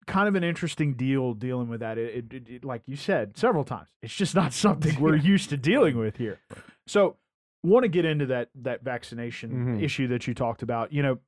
kind 0.07 0.27
of 0.27 0.35
an 0.35 0.43
interesting 0.43 0.95
deal 0.95 1.33
dealing 1.33 1.69
with 1.69 1.79
that. 1.79 1.97
It, 1.97 2.33
it, 2.33 2.47
it- 2.49 2.65
like 2.65 2.81
you 2.87 2.95
said 2.97 3.37
several 3.37 3.63
times, 3.63 3.87
it's 4.01 4.13
just 4.13 4.35
not 4.35 4.51
something 4.65 4.99
we're 4.99 5.15
used 5.15 5.49
to 5.51 5.57
dealing 5.57 5.97
with 5.97 6.17
here. 6.17 6.39
So, 6.87 7.15
want 7.63 7.83
to 7.83 7.87
get 7.89 8.03
into 8.03 8.25
that 8.25 8.49
that 8.55 8.83
vaccination 8.83 9.51
Mhm. 9.77 9.83
issue 9.83 10.07
that 10.09 10.27
you 10.27 10.33
talked 10.33 10.61
about. 10.63 10.91
You 10.91 11.03
know, 11.03 11.19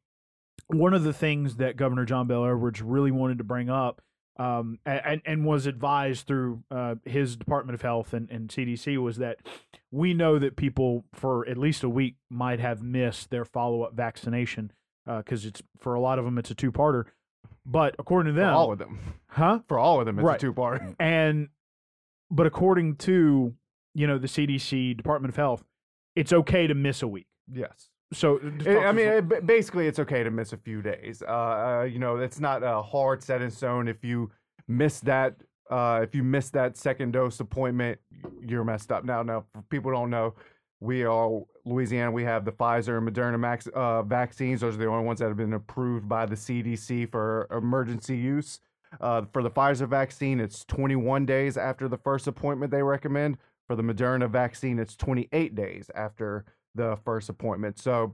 one 0.67 0.93
of 0.93 1.03
the 1.03 1.13
things 1.13 1.57
that 1.57 1.77
Governor 1.77 2.05
John 2.05 2.27
Bell 2.27 2.45
Edwards 2.45 2.81
really 2.81 3.11
wanted 3.11 3.37
to 3.39 3.43
bring 3.43 3.69
up, 3.69 4.01
um, 4.37 4.79
and 4.85 5.21
and 5.25 5.45
was 5.45 5.65
advised 5.65 6.27
through 6.27 6.63
uh, 6.71 6.95
his 7.05 7.35
Department 7.35 7.75
of 7.75 7.81
Health 7.81 8.13
and, 8.13 8.29
and 8.29 8.49
CDC 8.49 8.97
was 9.01 9.17
that 9.17 9.37
we 9.91 10.13
know 10.13 10.39
that 10.39 10.55
people 10.57 11.05
for 11.13 11.47
at 11.47 11.57
least 11.57 11.83
a 11.83 11.89
week 11.89 12.15
might 12.29 12.59
have 12.59 12.81
missed 12.81 13.29
their 13.29 13.45
follow 13.45 13.83
up 13.83 13.93
vaccination 13.93 14.71
because 15.05 15.45
it's 15.45 15.61
for 15.77 15.93
a 15.93 15.99
lot 16.01 16.17
of 16.19 16.25
them 16.25 16.37
it's 16.37 16.51
a 16.51 16.55
two 16.55 16.71
parter. 16.71 17.05
But 17.65 17.95
according 17.97 18.33
to 18.33 18.39
For 18.39 18.45
them, 18.45 18.53
all 18.55 18.71
of 18.73 18.79
them. 18.79 18.99
huh? 19.27 19.59
For 19.67 19.79
all 19.79 19.99
of 19.99 20.05
them, 20.05 20.19
it's 20.19 20.25
Right. 20.25 20.35
a 20.37 20.39
two 20.39 20.53
part. 20.53 20.81
And 20.99 21.49
but 22.29 22.45
according 22.47 22.95
to 22.97 23.53
you 23.93 24.07
know 24.07 24.17
the 24.17 24.27
CDC 24.27 24.97
Department 24.97 25.29
of 25.31 25.35
Health, 25.37 25.63
it's 26.15 26.33
okay 26.33 26.67
to 26.67 26.73
miss 26.75 27.01
a 27.01 27.07
week. 27.07 27.27
Yes. 27.51 27.89
So 28.13 28.37
It- 28.37 28.67
I 28.85 28.91
mean, 28.91 29.07
it, 29.07 29.45
basically, 29.45 29.87
it's 29.87 29.99
okay 29.99 30.23
to 30.23 30.31
miss 30.31 30.53
a 30.53 30.57
few 30.57 30.81
days. 30.81 31.21
Uh, 31.21 31.31
uh, 31.31 31.83
you 31.83 31.99
know, 31.99 32.17
it's 32.17 32.39
not 32.39 32.63
a 32.63 32.81
hard 32.81 33.23
set 33.23 33.41
in 33.41 33.49
stone. 33.49 33.87
If 33.87 34.03
you 34.03 34.31
miss 34.67 34.99
that, 35.01 35.35
uh, 35.69 36.01
if 36.03 36.13
you 36.15 36.23
miss 36.23 36.49
that 36.51 36.77
second 36.77 37.11
dose 37.13 37.39
appointment, 37.39 37.99
you're 38.41 38.63
messed 38.63 38.91
up. 38.91 39.03
Now, 39.03 39.23
now, 39.23 39.45
for 39.53 39.61
people 39.63 39.91
don't 39.91 40.09
know, 40.09 40.35
we 40.79 41.03
are 41.03 41.41
Louisiana. 41.65 42.11
We 42.11 42.23
have 42.23 42.45
the 42.45 42.51
Pfizer 42.51 42.97
and 42.97 43.09
Moderna 43.09 43.39
max, 43.39 43.67
uh, 43.73 44.03
vaccines. 44.03 44.61
Those 44.61 44.75
are 44.75 44.79
the 44.79 44.87
only 44.87 45.05
ones 45.05 45.19
that 45.19 45.27
have 45.29 45.37
been 45.37 45.53
approved 45.53 46.07
by 46.07 46.25
the 46.27 46.35
CDC 46.35 47.05
for 47.11 47.47
emergency 47.51 48.17
use. 48.17 48.59
Uh, 49.01 49.23
for 49.33 49.41
the 49.41 49.49
Pfizer 49.49 49.87
vaccine, 49.89 50.39
it's 50.39 50.63
21 50.65 51.25
days 51.25 51.57
after 51.57 51.87
the 51.87 51.97
first 51.97 52.27
appointment 52.27 52.71
they 52.71 52.83
recommend. 52.83 53.37
For 53.67 53.75
the 53.75 53.81
Moderna 53.83 54.29
vaccine, 54.29 54.77
it's 54.77 54.95
28 54.95 55.55
days 55.55 55.89
after 55.95 56.45
the 56.75 56.97
first 57.03 57.29
appointment. 57.29 57.79
So, 57.79 58.13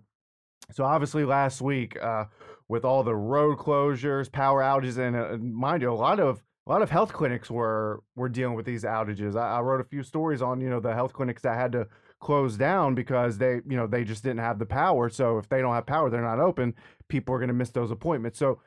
so 0.72 0.84
obviously 0.84 1.26
last 1.26 1.62
week, 1.62 2.02
uh, 2.02 2.26
with 2.68 2.86
all 2.86 3.04
the 3.04 3.16
road 3.16 3.58
closures, 3.58 4.32
power 4.32 4.62
outages, 4.62 4.98
and 4.98 5.16
uh, 5.16 5.38
mind 5.38 5.82
you, 5.82 5.92
a 5.92 5.94
lot 5.94 6.20
of 6.20 6.42
a 6.68 6.70
lot 6.72 6.82
of 6.82 6.90
health 6.90 7.12
clinics 7.12 7.50
were 7.52 8.02
were 8.16 8.30
dealing 8.30 8.56
with 8.56 8.66
these 8.66 8.84
outages. 8.84 9.36
I, 9.36 9.58
I 9.58 9.60
wrote 9.60 9.82
a 9.82 9.84
few 9.84 10.04
stories 10.04 10.42
on 10.42 10.62
you 10.62 10.70
know 10.70 10.80
the 10.80 10.94
health 10.94 11.12
clinics 11.12 11.42
that 11.42 11.58
had 11.58 11.74
to 11.74 11.88
close 12.22 12.56
down 12.56 12.96
because 12.96 13.38
they 13.38 13.56
you 13.68 13.76
know 13.76 13.88
they 13.88 14.04
just 14.04 14.24
didn't 14.24 14.40
have 14.40 14.58
the 14.58 14.66
power. 14.66 15.10
So 15.10 15.38
if 15.38 15.50
they 15.50 15.60
don't 15.60 15.74
have 15.74 15.86
power, 15.86 16.10
they're 16.10 16.22
not 16.22 16.40
open. 16.40 16.74
People 17.10 17.36
are 17.36 17.40
going 17.40 17.50
to 17.50 17.54
miss 17.54 17.72
those 17.72 17.92
appointments. 17.92 18.40
So. 18.40 18.60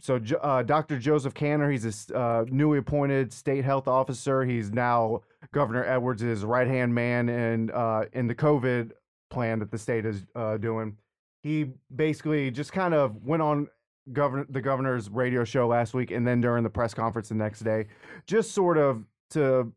So, 0.00 0.20
uh, 0.42 0.64
Dr. 0.64 0.98
Joseph 0.98 1.32
Kanter, 1.32 1.70
he's 1.70 2.10
a 2.10 2.18
uh, 2.18 2.44
newly 2.48 2.78
appointed 2.78 3.32
state 3.32 3.64
health 3.64 3.86
officer. 3.86 4.44
He's 4.44 4.72
now 4.72 5.20
Governor 5.52 5.84
Edwards' 5.84 6.44
right 6.44 6.66
hand 6.66 6.92
man 6.92 7.28
in 7.28 7.70
uh, 7.70 8.06
in 8.12 8.26
the 8.26 8.34
COVID 8.34 8.90
plan 9.32 9.58
that 9.58 9.70
the 9.70 9.78
state 9.78 10.04
is 10.04 10.24
uh, 10.36 10.58
doing. 10.58 10.96
He 11.42 11.70
basically 11.94 12.50
just 12.50 12.72
kind 12.72 12.94
of 12.94 13.24
went 13.24 13.42
on 13.42 13.68
governor 14.12 14.46
the 14.48 14.60
governor's 14.60 15.08
radio 15.10 15.44
show 15.44 15.66
last 15.66 15.94
week, 15.94 16.10
and 16.10 16.26
then 16.26 16.40
during 16.40 16.62
the 16.62 16.70
press 16.70 16.94
conference 16.94 17.28
the 17.28 17.34
next 17.34 17.60
day, 17.60 17.86
just 18.26 18.52
sort 18.52 18.78
of 18.78 19.04
to 19.30 19.72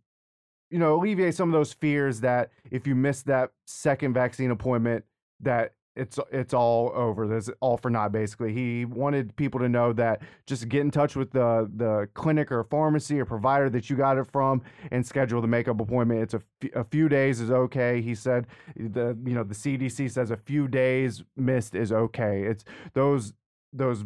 you 0.69 0.79
know 0.79 0.95
alleviate 0.95 1.35
some 1.35 1.49
of 1.49 1.53
those 1.53 1.73
fears 1.73 2.19
that 2.21 2.51
if 2.71 2.85
you 2.85 2.95
miss 2.95 3.23
that 3.23 3.51
second 3.65 4.13
vaccine 4.13 4.51
appointment, 4.51 5.05
that 5.39 5.73
it's 5.95 6.19
it's 6.31 6.53
all 6.53 6.91
over. 6.93 7.27
There's 7.27 7.49
all 7.61 7.77
for 7.77 7.89
naught. 7.89 8.11
Basically, 8.11 8.53
he 8.53 8.85
wanted 8.85 9.35
people 9.35 9.59
to 9.61 9.69
know 9.69 9.93
that 9.93 10.21
just 10.45 10.67
get 10.67 10.81
in 10.81 10.91
touch 10.91 11.15
with 11.15 11.31
the 11.31 11.69
the 11.75 12.09
clinic 12.13 12.51
or 12.51 12.63
pharmacy 12.65 13.19
or 13.19 13.25
provider 13.25 13.69
that 13.69 13.89
you 13.89 13.95
got 13.95 14.17
it 14.17 14.27
from 14.31 14.61
and 14.91 15.05
schedule 15.05 15.41
the 15.41 15.47
makeup 15.47 15.79
appointment. 15.79 16.21
It's 16.21 16.33
a, 16.33 16.41
f- 16.63 16.69
a 16.75 16.83
few 16.83 17.07
days 17.07 17.39
is 17.39 17.49
okay. 17.49 18.01
He 18.01 18.13
said 18.13 18.47
the 18.75 19.17
you 19.25 19.33
know 19.33 19.43
the 19.43 19.55
CDC 19.55 20.11
says 20.11 20.31
a 20.31 20.37
few 20.37 20.67
days 20.67 21.23
missed 21.37 21.75
is 21.75 21.91
okay. 21.91 22.43
It's 22.43 22.65
those 22.93 23.33
those 23.71 24.03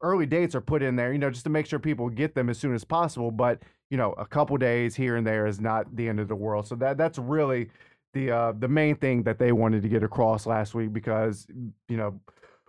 early 0.00 0.26
dates 0.26 0.54
are 0.54 0.60
put 0.60 0.82
in 0.82 0.96
there, 0.96 1.12
you 1.12 1.18
know, 1.18 1.30
just 1.30 1.44
to 1.44 1.50
make 1.50 1.66
sure 1.66 1.78
people 1.78 2.08
get 2.08 2.34
them 2.34 2.48
as 2.48 2.58
soon 2.58 2.74
as 2.74 2.84
possible. 2.84 3.30
But 3.30 3.62
you 3.90 3.98
know, 3.98 4.12
a 4.14 4.24
couple 4.24 4.56
days 4.56 4.94
here 4.94 5.16
and 5.16 5.26
there 5.26 5.46
is 5.46 5.60
not 5.60 5.94
the 5.94 6.08
end 6.08 6.18
of 6.18 6.28
the 6.28 6.34
world. 6.34 6.66
So 6.66 6.74
that 6.76 6.96
that's 6.96 7.18
really 7.18 7.68
the 8.12 8.30
uh, 8.30 8.52
the 8.58 8.68
main 8.68 8.96
thing 8.96 9.22
that 9.24 9.38
they 9.38 9.52
wanted 9.52 9.82
to 9.82 9.88
get 9.88 10.02
across 10.02 10.46
last 10.46 10.74
week 10.74 10.92
because 10.92 11.46
you 11.88 11.96
know 11.96 12.20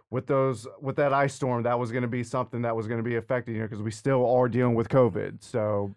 with 0.09 0.27
those 0.27 0.67
with 0.81 0.95
that 0.95 1.13
ice 1.13 1.33
storm 1.33 1.63
that 1.63 1.77
was 1.77 1.91
going 1.91 2.03
to 2.03 2.07
be 2.07 2.23
something 2.23 2.61
that 2.61 2.75
was 2.75 2.87
going 2.87 2.99
to 2.99 3.03
be 3.03 3.15
affected 3.15 3.53
you 3.53 3.59
know 3.59 3.65
because 3.65 3.81
we 3.81 3.91
still 3.91 4.29
are 4.29 4.47
dealing 4.47 4.75
with 4.75 4.89
COVID. 4.89 5.43
So 5.43 5.95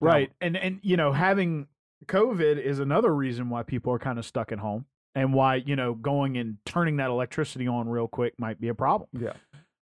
Right. 0.00 0.32
And 0.40 0.56
and 0.56 0.80
you 0.82 0.96
know, 0.96 1.12
having 1.12 1.66
COVID 2.06 2.62
is 2.62 2.78
another 2.78 3.14
reason 3.14 3.50
why 3.50 3.62
people 3.62 3.92
are 3.92 3.98
kind 3.98 4.18
of 4.18 4.24
stuck 4.24 4.52
at 4.52 4.58
home 4.58 4.86
and 5.14 5.34
why, 5.34 5.56
you 5.56 5.76
know, 5.76 5.94
going 5.94 6.36
and 6.38 6.56
turning 6.64 6.96
that 6.96 7.10
electricity 7.10 7.66
on 7.68 7.88
real 7.88 8.08
quick 8.08 8.34
might 8.38 8.60
be 8.60 8.68
a 8.68 8.74
problem. 8.74 9.08
Yeah. 9.12 9.34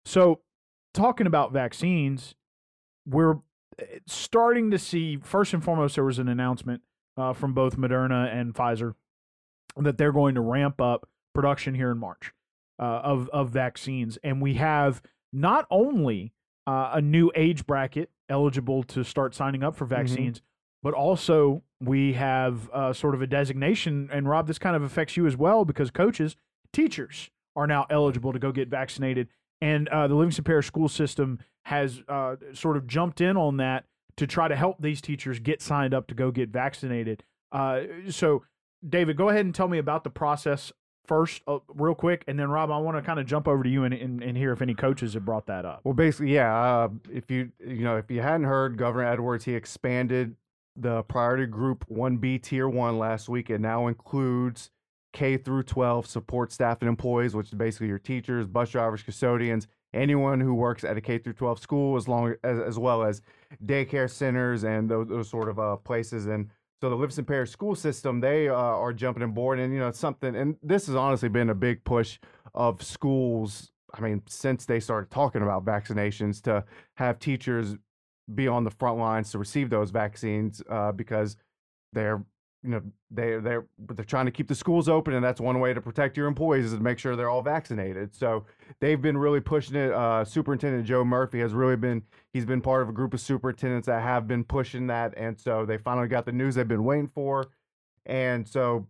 So, 0.04 0.40
talking 0.94 1.26
about 1.26 1.52
vaccines, 1.52 2.34
we're 3.06 3.36
eh, 3.78 3.98
starting 4.06 4.70
to 4.72 4.78
see 4.78 5.18
first 5.22 5.54
and 5.54 5.62
foremost 5.62 5.94
there 5.94 6.04
was 6.04 6.18
an 6.18 6.28
announcement 6.28 6.82
uh, 7.18 7.33
from 7.33 7.52
both 7.52 7.76
Moderna 7.76 8.33
and 8.33 8.54
Pfizer 8.54 8.94
that 9.76 9.98
they're 9.98 10.12
going 10.12 10.35
to 10.37 10.40
ramp 10.40 10.81
up 10.81 11.09
production 11.35 11.74
here 11.74 11.90
in 11.90 11.98
March 11.98 12.33
uh, 12.78 12.83
of 12.83 13.28
of 13.31 13.50
vaccines, 13.50 14.18
and 14.22 14.40
we 14.40 14.54
have 14.54 15.02
not 15.33 15.66
only 15.70 16.33
uh, 16.66 16.90
a 16.94 17.00
new 17.00 17.31
age 17.35 17.66
bracket 17.66 18.11
eligible 18.28 18.83
to 18.83 19.04
start 19.04 19.35
signing 19.35 19.62
up 19.62 19.74
for 19.74 19.85
vaccines, 19.85 20.42
but 20.83 20.94
also 20.94 21.62
we 21.81 22.12
have 22.14 22.68
uh, 22.70 22.92
sort 22.92 23.14
of 23.14 23.22
a 23.22 23.26
designation. 23.26 24.09
And 24.12 24.28
Rob, 24.28 24.46
this 24.46 24.59
kind 24.59 24.76
of 24.76 24.83
affects 24.83 25.16
you 25.16 25.26
as 25.26 25.37
well 25.37 25.64
because 25.64 25.90
coaches, 25.90 26.37
teachers 26.72 27.31
are 27.57 27.66
now 27.66 27.87
eligible 27.90 28.33
to 28.33 28.38
go 28.38 28.52
get 28.52 28.68
vaccinated, 28.68 29.28
and 29.61 29.88
uh, 29.88 30.07
the 30.07 30.14
Livingston 30.14 30.44
Parish 30.44 30.66
school 30.66 30.88
system 30.88 31.40
has 31.64 32.02
uh, 32.09 32.37
sort 32.54 32.76
of 32.76 32.87
jumped 32.87 33.20
in 33.20 33.37
on 33.37 33.59
that 33.59 33.85
to 34.18 34.26
try 34.26 34.48
to 34.48 34.57
help 34.57 34.81
these 34.81 35.00
teachers 35.00 35.38
get 35.38 35.62
signed 35.62 35.94
up 35.94 36.07
to 36.09 36.14
go 36.14 36.31
get 36.31 36.50
vaccinated. 36.50 37.24
Uh, 37.50 37.81
so, 38.11 38.44
David, 38.87 39.16
go 39.16 39.31
ahead 39.31 39.44
and 39.44 39.54
tell 39.54 39.68
me 39.68 39.78
about 39.78 40.04
the 40.04 40.11
process 40.11 40.72
first, 41.07 41.42
uh, 41.46 41.59
real 41.68 41.94
quick, 41.94 42.22
and 42.28 42.38
then 42.38 42.50
Rob, 42.50 42.70
I 42.70 42.78
want 42.78 42.96
to 42.98 43.02
kind 43.02 43.18
of 43.18 43.26
jump 43.26 43.48
over 43.48 43.62
to 43.62 43.68
you 43.68 43.85
and, 43.85 43.94
and, 43.94 44.22
and 44.22 44.37
hear 44.37 44.52
if 44.52 44.61
any 44.61 44.74
coaches 44.74 45.14
have 45.14 45.24
brought 45.24 45.46
that 45.46 45.64
up. 45.64 45.81
Well, 45.85 45.94
basically, 45.94 46.35
yeah. 46.35 46.54
Uh, 46.54 46.88
if 47.11 47.31
you 47.31 47.50
you 47.59 47.83
know 47.83 47.96
if 47.96 48.11
you 48.11 48.20
hadn't 48.20 48.44
heard, 48.44 48.76
Governor 48.76 49.07
Edwards 49.07 49.44
he 49.44 49.54
expanded 49.54 50.37
the 50.76 51.02
priority 51.04 51.46
group 51.46 51.85
one 51.88 52.18
B 52.18 52.38
tier 52.38 52.68
one 52.68 52.98
last 52.98 53.28
week. 53.28 53.50
It 53.50 53.61
now 53.61 53.87
includes 53.87 54.70
K 55.18 55.37
through 55.37 55.64
twelve 55.64 56.07
support 56.07 56.52
staff 56.52 56.76
and 56.81 56.88
employees, 56.88 57.35
which 57.35 57.48
is 57.48 57.54
basically 57.54 57.88
your 57.88 57.98
teachers, 57.98 58.46
bus 58.46 58.70
drivers, 58.70 59.02
custodians, 59.02 59.66
anyone 59.92 60.38
who 60.40 60.54
works 60.54 60.85
at 60.85 60.96
a 60.96 61.00
K 61.00 61.18
through 61.18 61.33
twelve 61.33 61.59
school, 61.59 61.96
as 61.96 62.07
long 62.07 62.35
as 62.44 62.59
as 62.70 62.78
well 62.78 63.02
as 63.02 63.20
daycare 63.64 64.09
centers 64.09 64.62
and 64.62 64.88
those, 64.88 65.09
those 65.09 65.28
sort 65.28 65.48
of 65.48 65.59
uh, 65.59 65.76
places. 65.76 66.26
And 66.26 66.50
so 66.81 66.88
the 66.88 66.94
Livingston 66.94 67.24
Parish 67.24 67.50
school 67.50 67.74
system, 67.74 68.20
they 68.20 68.48
uh, 68.48 68.54
are 68.54 68.92
jumping 68.92 69.24
on 69.24 69.33
board, 69.33 69.59
and 69.59 69.72
you 69.74 69.81
know 69.81 69.90
something. 69.90 70.37
And 70.37 70.57
this 70.62 70.87
has 70.87 70.94
honestly 70.94 71.28
been 71.28 71.50
a 71.50 71.54
big 71.54 71.83
push 71.83 72.20
of 72.54 72.83
schools. 72.83 73.72
I 73.92 74.00
mean, 74.00 74.22
since 74.28 74.66
they 74.66 74.81
started 74.81 75.11
talking 75.11 75.42
about 75.42 75.64
vaccinations, 75.64 76.40
to 76.42 76.64
have 76.94 77.18
teachers 77.18 77.76
be 78.33 78.46
on 78.46 78.62
the 78.62 78.70
front 78.70 78.98
lines 78.98 79.33
to 79.33 79.38
receive 79.38 79.70
those 79.70 79.90
vaccines 79.90 80.62
uh, 80.70 80.92
because 80.92 81.37
they're 81.92 82.22
you 82.62 82.70
know 82.70 82.82
they 83.10 83.38
they're 83.38 83.66
they're 83.78 84.04
trying 84.04 84.26
to 84.26 84.32
keep 84.32 84.48
the 84.48 84.54
schools 84.54 84.88
open 84.88 85.14
and 85.14 85.24
that's 85.24 85.40
one 85.40 85.60
way 85.60 85.72
to 85.72 85.80
protect 85.80 86.16
your 86.16 86.26
employees 86.26 86.66
is 86.66 86.72
to 86.72 86.80
make 86.80 86.98
sure 86.98 87.14
they're 87.14 87.30
all 87.30 87.42
vaccinated. 87.42 88.14
So 88.14 88.46
they've 88.80 89.00
been 89.00 89.16
really 89.16 89.40
pushing 89.40 89.76
it 89.76 89.92
uh, 89.92 90.24
superintendent 90.24 90.84
joe 90.86 91.04
murphy 91.04 91.38
has 91.40 91.54
really 91.54 91.76
been 91.76 92.02
he's 92.32 92.44
been 92.44 92.60
part 92.60 92.82
of 92.82 92.88
a 92.88 92.92
group 92.92 93.14
of 93.14 93.20
superintendents 93.20 93.86
that 93.86 94.02
have 94.02 94.26
been 94.26 94.42
pushing 94.42 94.88
that 94.88 95.14
and 95.16 95.38
so 95.38 95.64
they 95.64 95.78
finally 95.78 96.08
got 96.08 96.26
the 96.26 96.32
news 96.32 96.56
they've 96.56 96.66
been 96.66 96.84
waiting 96.84 97.08
for. 97.08 97.46
And 98.06 98.48
so 98.48 98.88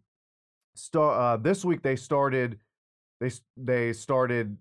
start 0.74 1.18
uh, 1.18 1.37
this 1.37 1.64
week 1.64 1.83
they 1.83 1.96
started 1.96 2.59
they 3.20 3.31
they 3.57 3.92
started 3.92 4.57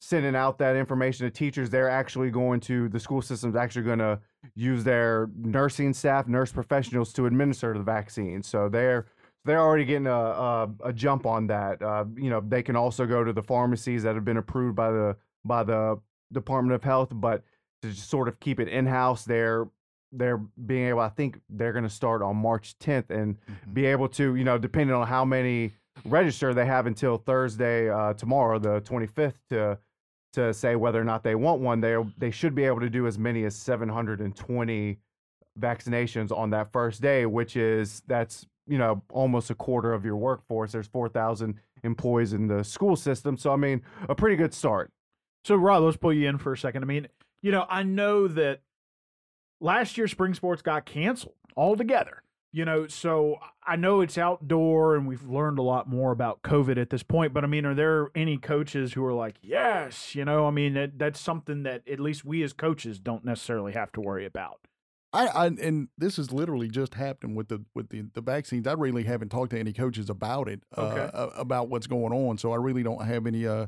sending 0.00 0.36
out 0.36 0.58
that 0.58 0.76
information 0.76 1.26
to 1.26 1.30
teachers. 1.30 1.70
They're 1.70 1.90
actually 1.90 2.30
going 2.30 2.60
to 2.60 2.88
the 2.88 3.00
school 3.00 3.22
system's 3.22 3.56
actually 3.56 3.82
going 3.84 3.98
to 4.00 4.20
use 4.54 4.84
their 4.84 5.28
nursing 5.36 5.94
staff 5.94 6.26
nurse 6.26 6.52
professionals 6.52 7.12
to 7.14 7.26
administer 7.26 7.72
the 7.74 7.82
vaccine. 7.82 8.42
So 8.42 8.68
they're 8.68 9.06
they're 9.44 9.60
already 9.60 9.84
getting 9.84 10.06
a, 10.06 10.10
a, 10.10 10.70
a 10.84 10.92
jump 10.92 11.26
on 11.26 11.46
that. 11.48 11.82
Uh, 11.82 12.04
you 12.16 12.30
know 12.30 12.42
they 12.46 12.62
can 12.62 12.76
also 12.76 13.06
go 13.06 13.24
to 13.24 13.32
the 13.32 13.42
pharmacies 13.42 14.02
that 14.02 14.14
have 14.14 14.24
been 14.24 14.38
approved 14.38 14.76
by 14.76 14.90
the 14.90 15.16
by 15.44 15.62
the 15.62 16.00
department 16.32 16.74
of 16.74 16.82
health 16.82 17.08
but 17.12 17.42
to 17.82 17.90
just 17.90 18.10
sort 18.10 18.28
of 18.28 18.38
keep 18.40 18.60
it 18.60 18.68
in-house 18.68 19.24
they're 19.24 19.68
they're 20.12 20.38
being 20.66 20.88
able 20.88 21.00
i 21.00 21.08
think 21.08 21.40
they're 21.48 21.72
going 21.72 21.84
to 21.84 21.90
start 21.90 22.22
on 22.22 22.36
march 22.36 22.76
10th 22.78 23.10
and 23.10 23.36
be 23.72 23.86
able 23.86 24.08
to 24.08 24.34
you 24.34 24.44
know 24.44 24.58
depending 24.58 24.94
on 24.94 25.06
how 25.06 25.24
many 25.24 25.72
register 26.04 26.52
they 26.52 26.66
have 26.66 26.86
until 26.86 27.16
thursday 27.16 27.88
uh, 27.88 28.12
tomorrow 28.14 28.58
the 28.58 28.80
25th 28.82 29.34
to 29.48 29.78
to 30.34 30.52
say 30.54 30.76
whether 30.76 31.00
or 31.00 31.04
not 31.04 31.22
they 31.22 31.34
want 31.34 31.60
one. 31.60 31.80
They 31.80 31.96
they 32.18 32.30
should 32.30 32.54
be 32.54 32.64
able 32.64 32.80
to 32.80 32.90
do 32.90 33.06
as 33.06 33.18
many 33.18 33.44
as 33.44 33.56
720 33.56 34.98
vaccinations 35.58 36.36
on 36.36 36.50
that 36.50 36.72
first 36.72 37.00
day, 37.00 37.26
which 37.26 37.56
is 37.56 38.02
that's 38.06 38.46
you 38.66 38.78
know 38.78 39.02
almost 39.10 39.50
a 39.50 39.54
quarter 39.54 39.92
of 39.92 40.04
your 40.04 40.16
workforce. 40.16 40.72
There's 40.72 40.88
4,000 40.88 41.54
employees 41.82 42.32
in 42.32 42.48
the 42.48 42.64
school 42.64 42.96
system, 42.96 43.36
so 43.36 43.52
I 43.52 43.56
mean 43.56 43.82
a 44.08 44.14
pretty 44.14 44.36
good 44.36 44.54
start. 44.54 44.90
So, 45.44 45.56
Rob, 45.56 45.82
let's 45.82 45.98
pull 45.98 46.12
you 46.12 46.28
in 46.28 46.38
for 46.38 46.54
a 46.54 46.56
second. 46.56 46.82
I 46.82 46.86
mean, 46.86 47.06
you 47.42 47.52
know, 47.52 47.66
I 47.68 47.82
know 47.82 48.26
that 48.28 48.62
last 49.60 49.98
year 49.98 50.08
spring 50.08 50.34
sports 50.34 50.62
got 50.62 50.86
canceled 50.86 51.34
altogether. 51.56 52.22
You 52.54 52.64
know, 52.64 52.86
so 52.86 53.38
I 53.66 53.74
know 53.74 54.00
it's 54.00 54.16
outdoor 54.16 54.94
and 54.94 55.08
we've 55.08 55.24
learned 55.28 55.58
a 55.58 55.62
lot 55.62 55.88
more 55.88 56.12
about 56.12 56.42
COVID 56.42 56.80
at 56.80 56.88
this 56.90 57.02
point. 57.02 57.34
But 57.34 57.42
I 57.42 57.48
mean, 57.48 57.66
are 57.66 57.74
there 57.74 58.10
any 58.14 58.36
coaches 58.38 58.92
who 58.92 59.04
are 59.04 59.12
like, 59.12 59.34
yes, 59.42 60.14
you 60.14 60.24
know, 60.24 60.46
I 60.46 60.52
mean, 60.52 60.74
that, 60.74 60.96
that's 60.96 61.18
something 61.18 61.64
that 61.64 61.82
at 61.88 61.98
least 61.98 62.24
we 62.24 62.44
as 62.44 62.52
coaches 62.52 63.00
don't 63.00 63.24
necessarily 63.24 63.72
have 63.72 63.90
to 63.94 64.00
worry 64.00 64.24
about. 64.24 64.60
I, 65.12 65.26
I 65.26 65.46
and 65.46 65.88
this 65.98 66.16
is 66.16 66.30
literally 66.30 66.68
just 66.68 66.94
happening 66.94 67.34
with 67.34 67.48
the 67.48 67.64
with 67.74 67.88
the, 67.88 68.02
the 68.14 68.20
vaccines. 68.20 68.68
I 68.68 68.74
really 68.74 69.02
haven't 69.02 69.30
talked 69.30 69.50
to 69.50 69.58
any 69.58 69.72
coaches 69.72 70.08
about 70.08 70.48
it, 70.48 70.62
Okay. 70.78 71.10
uh, 71.12 71.30
about 71.36 71.68
what's 71.68 71.88
going 71.88 72.12
on. 72.12 72.38
So 72.38 72.52
I 72.52 72.56
really 72.56 72.84
don't 72.84 73.04
have 73.04 73.26
any 73.26 73.48
uh 73.48 73.66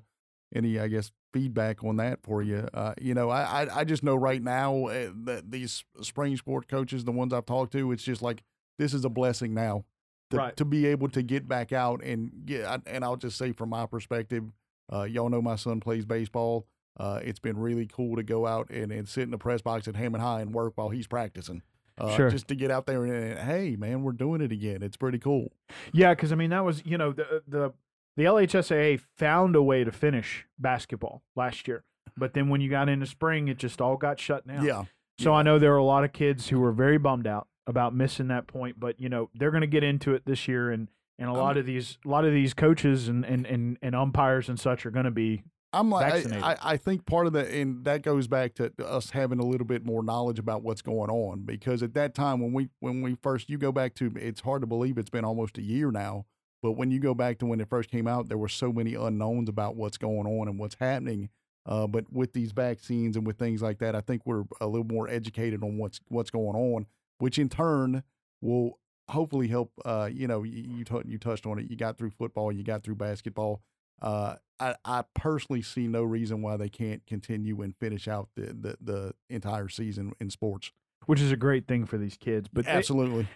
any 0.55 0.79
I 0.79 0.87
guess 0.87 1.11
feedback 1.33 1.83
on 1.83 1.97
that 1.97 2.21
for 2.23 2.41
you. 2.41 2.69
Uh, 2.73 2.95
you 3.01 3.15
know, 3.15 3.31
I, 3.31 3.65
I 3.65 3.81
I 3.81 3.85
just 3.85 4.05
know 4.05 4.15
right 4.15 4.41
now 4.43 4.87
uh, 4.87 5.11
that 5.25 5.51
these 5.51 5.85
spring 6.03 6.37
sport 6.37 6.69
coaches, 6.69 7.03
the 7.05 7.11
ones 7.11 7.33
I've 7.33 7.47
talked 7.47 7.73
to, 7.73 7.91
it's 7.91 8.05
just 8.05 8.23
like 8.23 8.45
this 8.79 8.95
is 8.95 9.05
a 9.05 9.09
blessing 9.09 9.55
now 9.55 9.85
to, 10.31 10.37
Right. 10.37 10.57
to 10.57 10.65
be 10.65 10.87
able 10.87 11.09
to 11.11 11.23
get 11.23 11.47
back 11.49 11.73
out 11.73 12.03
and 12.03 12.31
get. 12.45 12.83
And 12.87 13.05
I'll 13.05 13.17
just 13.17 13.39
say 13.39 13.53
from 13.53 13.71
my 13.71 13.87
perspective, 13.87 14.45
uh, 14.93 15.03
y'all 15.05 15.29
know 15.29 15.43
my 15.43 15.57
son 15.57 15.81
plays 15.81 16.05
baseball. 16.05 16.67
Uh, 16.99 17.21
it's 17.23 17.39
been 17.39 17.59
really 17.59 17.87
cool 17.87 18.17
to 18.17 18.23
go 18.23 18.47
out 18.47 18.71
and, 18.71 18.91
and 18.91 19.09
sit 19.09 19.23
in 19.25 19.31
the 19.31 19.39
press 19.39 19.61
box 19.61 19.87
at 19.87 19.97
Hammond 19.97 20.23
High 20.23 20.41
and 20.41 20.55
work 20.55 20.73
while 20.77 20.89
he's 20.89 21.07
practicing. 21.07 21.63
Uh, 21.99 22.15
Sure. 22.17 22.31
Just 22.31 22.49
to 22.49 22.55
get 22.55 22.71
out 22.71 22.87
there 22.87 23.05
and, 23.05 23.15
and, 23.15 23.39
hey, 23.39 23.77
man, 23.77 24.03
we're 24.03 24.13
doing 24.13 24.41
it 24.41 24.53
again. 24.53 24.83
It's 24.83 24.97
pretty 24.97 25.19
cool. 25.19 25.53
Yeah, 25.93 26.15
because 26.15 26.33
I 26.33 26.35
mean, 26.35 26.51
that 26.51 26.65
was, 26.65 26.83
you 26.87 26.97
know, 26.99 27.13
the, 27.13 27.43
the, 27.49 27.73
the 28.17 28.25
LHSAA 28.25 29.01
found 29.17 29.57
a 29.57 29.63
way 29.63 29.85
to 29.85 29.93
finish 29.93 30.47
basketball 30.59 31.23
last 31.35 31.67
year. 31.69 31.85
But 32.17 32.33
then 32.35 32.49
when 32.49 32.61
you 32.63 32.71
got 32.71 32.89
into 32.89 33.05
spring, 33.07 33.49
it 33.49 33.59
just 33.59 33.81
all 33.81 33.97
got 33.97 34.19
shut 34.21 34.47
down. 34.47 34.65
Yeah. 34.65 34.85
So 35.19 35.33
Yeah. 35.33 35.37
I 35.39 35.43
know 35.43 35.59
there 35.59 35.73
are 35.75 35.79
a 35.79 35.85
lot 35.85 36.05
of 36.05 36.13
kids 36.13 36.49
who 36.49 36.61
were 36.61 36.73
very 36.73 36.99
bummed 36.99 37.27
out 37.27 37.47
about 37.67 37.95
missing 37.95 38.29
that 38.29 38.47
point, 38.47 38.79
but 38.79 39.01
you 39.01 39.09
know 39.09 39.31
they're 39.35 39.51
going 39.51 39.61
to 39.63 39.67
get 39.67 39.85
into 39.85 40.15
it 40.15 40.25
this 40.27 40.47
year, 40.49 40.71
and 40.71 40.89
and 41.19 41.29
a 41.29 41.33
Um, 41.33 41.39
lot 41.39 41.57
of 41.57 41.67
these 41.67 41.99
a 42.05 42.09
lot 42.09 42.25
of 42.25 42.33
these 42.33 42.55
coaches 42.55 43.09
and 43.09 43.25
and 43.25 43.47
and, 43.47 43.79
and 43.83 43.95
umpires 43.95 44.49
and 44.49 44.59
such 44.59 44.87
are 44.87 44.91
going 44.91 45.05
to 45.05 45.11
be 45.11 45.43
I'm 45.73 45.91
like. 45.91 46.27
I, 46.33 46.53
I, 46.53 46.57
I 46.63 46.77
think 46.77 47.05
part 47.07 47.27
of 47.27 47.33
the, 47.35 47.41
and 47.53 47.85
that 47.85 48.03
goes 48.03 48.29
back 48.29 48.55
to 48.55 48.73
us 48.83 49.11
having 49.11 49.39
a 49.39 49.45
little 49.45 49.67
bit 49.67 49.85
more 49.85 50.03
knowledge 50.03 50.39
about 50.39 50.63
what's 50.63 50.81
going 50.81 51.11
on. 51.11 51.41
Because 51.41 51.83
at 51.83 51.93
that 51.95 52.15
time, 52.15 52.41
when 52.41 52.53
we, 52.53 52.71
when 52.81 53.03
we 53.03 53.17
first, 53.23 53.51
you 53.51 53.59
go 53.59 53.73
back 53.73 53.95
to, 53.97 54.11
it's 54.17 54.41
hard 54.41 54.63
to 54.63 54.67
believe 54.67 54.97
it's 54.97 55.11
been 55.11 55.25
almost 55.25 55.59
a 55.59 55.63
year 55.63 55.91
now. 55.91 56.25
But 56.63 56.73
when 56.73 56.91
you 56.91 56.99
go 56.99 57.15
back 57.15 57.39
to 57.39 57.47
when 57.47 57.61
it 57.61 57.69
first 57.69 57.91
came 57.91 58.09
out, 58.09 58.29
there 58.29 58.39
were 58.39 58.49
so 58.49 58.73
many 58.73 58.95
unknowns 58.95 59.49
about 59.51 59.77
what's 59.77 59.99
going 59.99 60.27
on 60.27 60.49
and 60.49 60.59
what's 60.59 60.77
happening. 60.81 61.29
Uh, 61.67 61.87
but 61.87 62.11
with 62.11 62.33
these 62.33 62.53
vaccines 62.53 63.17
and 63.17 63.27
with 63.27 63.39
things 63.39 63.61
like 63.61 63.79
that, 63.81 63.95
I 63.95 64.01
think 64.01 64.23
we're 64.25 64.45
a 64.61 64.67
little 64.67 64.87
more 64.87 65.09
educated 65.09 65.63
on 65.63 65.77
what's 65.79 66.01
what's 66.09 66.31
going 66.31 66.57
on, 66.57 66.87
which 67.19 67.39
in 67.39 67.49
turn 67.49 68.03
will 68.41 68.79
hopefully 69.09 69.49
help. 69.49 69.73
Uh, 69.85 70.09
you 70.13 70.27
know, 70.27 70.43
you 70.43 70.63
you, 70.79 70.85
tou- 70.85 71.03
you 71.07 71.19
touched 71.19 71.47
on 71.47 71.59
it. 71.59 71.71
You 71.71 71.77
got 71.77 71.97
through 71.99 72.11
football, 72.11 72.51
you 72.53 72.63
got 72.65 72.83
through 72.83 72.97
basketball. 72.97 73.63
Uh, 74.03 74.37
I, 74.61 74.75
I 74.85 75.05
personally 75.15 75.63
see 75.63 75.87
no 75.89 76.03
reason 76.03 76.43
why 76.43 76.57
they 76.57 76.69
can't 76.69 77.05
continue 77.07 77.61
and 77.63 77.75
finish 77.77 78.07
out 78.09 78.29
the, 78.37 78.47
the, 78.47 78.77
the 78.81 79.15
entire 79.31 79.69
season 79.69 80.13
in 80.21 80.29
sports. 80.31 80.71
which 81.07 81.21
is 81.21 81.31
a 81.33 81.37
great 81.37 81.67
thing 81.67 81.87
for 81.87 81.97
these 81.99 82.17
kids. 82.17 82.49
But 82.53 82.65
they- 82.67 82.73
Absolutely. 82.73 83.27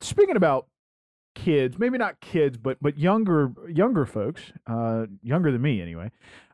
speaking 0.00 0.36
about 0.36 0.66
kids, 1.34 1.78
maybe 1.78 1.96
not 1.98 2.20
kids, 2.20 2.58
but 2.58 2.76
but 2.82 2.98
younger 2.98 3.52
younger 3.68 4.04
folks, 4.04 4.52
uh, 4.66 5.06
younger 5.22 5.50
than 5.50 5.62
me 5.62 5.80
anyway. 5.80 6.10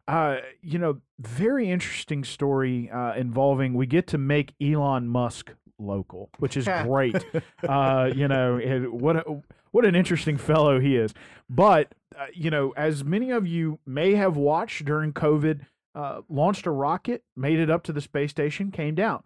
Uh, 0.06 0.36
you 0.62 0.78
know, 0.78 1.00
very 1.18 1.68
interesting 1.70 2.22
story 2.24 2.88
uh, 2.90 3.14
involving 3.14 3.74
we 3.74 3.86
get 3.86 4.06
to 4.06 4.18
make 4.18 4.54
Elon 4.60 5.06
Musk 5.08 5.52
local, 5.78 6.30
which 6.38 6.56
is 6.56 6.66
great. 6.84 7.16
uh, 7.68 8.10
you 8.14 8.28
know, 8.28 8.56
it, 8.56 8.92
what 8.92 9.16
a, 9.16 9.42
what 9.70 9.84
an 9.84 9.94
interesting 9.94 10.36
fellow 10.36 10.80
he 10.80 10.96
is. 10.96 11.12
But 11.48 11.94
uh, 12.18 12.26
you 12.34 12.50
know, 12.50 12.72
as 12.76 13.04
many 13.04 13.30
of 13.30 13.46
you 13.46 13.78
may 13.86 14.14
have 14.14 14.36
watched 14.36 14.84
during 14.84 15.12
COVID, 15.12 15.60
uh, 15.94 16.22
launched 16.28 16.66
a 16.66 16.70
rocket, 16.70 17.22
made 17.36 17.58
it 17.58 17.70
up 17.70 17.82
to 17.84 17.92
the 17.92 18.00
space 18.00 18.30
station, 18.30 18.70
came 18.70 18.94
down, 18.94 19.22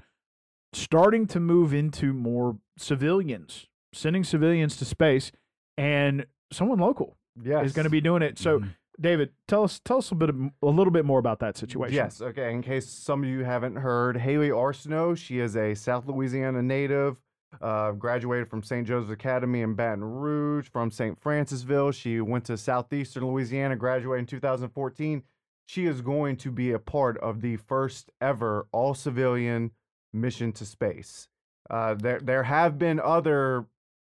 starting 0.73 1.27
to 1.29 1.41
move 1.41 1.73
into 1.73 2.12
more 2.12 2.59
civilians, 2.79 3.67
sending 3.93 4.25
civilians 4.25 4.77
to 4.77 4.85
space, 4.85 5.33
and 5.77 6.27
someone 6.53 6.79
local 6.79 7.17
Yes. 7.43 7.67
is 7.67 7.73
going 7.73 7.85
to 7.85 7.91
be 7.91 8.01
doing 8.01 8.23
it. 8.23 8.38
So, 8.38 8.61
Mhm. 8.61 8.75
David, 9.03 9.31
tell 9.49 9.65
us 9.65 9.81
tell 9.85 9.99
us 9.99 10.11
a 10.11 10.15
bit 10.15 10.31
of, 10.31 10.37
a 10.62 10.67
little 10.67 10.93
bit 10.93 11.05
more 11.05 11.19
about 11.19 11.41
that 11.41 11.59
situation. 11.59 11.95
Yes. 11.95 12.23
Okay. 12.23 12.53
In 12.53 12.62
case 12.62 12.88
some 12.88 13.23
of 13.23 13.29
you 13.29 13.45
haven't 13.45 13.77
heard, 13.77 14.17
Hayley 14.17 14.51
Arceneaux, 14.51 15.17
she 15.17 15.41
is 15.41 15.57
a 15.57 15.75
South 15.75 16.07
Louisiana 16.07 16.62
native. 16.62 17.17
Uh, 17.61 17.93
graduated 17.93 18.49
from 18.49 18.62
St. 18.62 18.87
Joseph's 18.87 19.12
Academy 19.12 19.61
in 19.61 19.75
Baton 19.75 20.03
Rouge, 20.03 20.71
from 20.71 20.91
St. 20.91 21.21
Francisville. 21.21 21.93
She 21.93 22.19
went 22.19 22.47
to 22.47 22.57
Southeastern 22.57 23.27
Louisiana, 23.27 23.77
graduated 23.77 24.21
in 24.21 24.27
2014. 24.27 25.23
She 25.67 25.85
is 25.85 26.01
going 26.01 26.38
to 26.38 26.51
be 26.51 26.73
a 26.73 26.79
part 26.79 27.19
of 27.19 27.43
the 27.43 27.59
first 27.59 28.11
ever 28.23 28.69
all 28.73 28.95
civilian 28.95 29.73
mission 30.15 30.53
to 30.53 30.65
space. 30.65 31.29
Uh, 31.69 31.93
there, 31.93 32.21
there 32.21 32.45
have 32.45 32.79
been 32.79 32.99
other, 32.99 33.67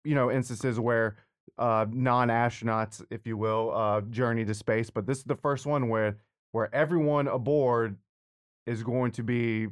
you 0.04 0.16
know, 0.16 0.32
instances 0.32 0.80
where 0.80 1.16
uh, 1.56 1.86
non-astronauts, 1.90 3.04
if 3.10 3.26
you 3.26 3.36
will, 3.36 3.72
uh, 3.74 4.00
journey 4.02 4.44
to 4.44 4.54
space, 4.54 4.90
but 4.90 5.06
this 5.06 5.18
is 5.18 5.24
the 5.24 5.36
first 5.36 5.66
one 5.66 5.88
where 5.88 6.16
where 6.52 6.74
everyone 6.74 7.28
aboard 7.28 7.96
is 8.66 8.82
going 8.82 9.12
to 9.12 9.22
be 9.22 9.68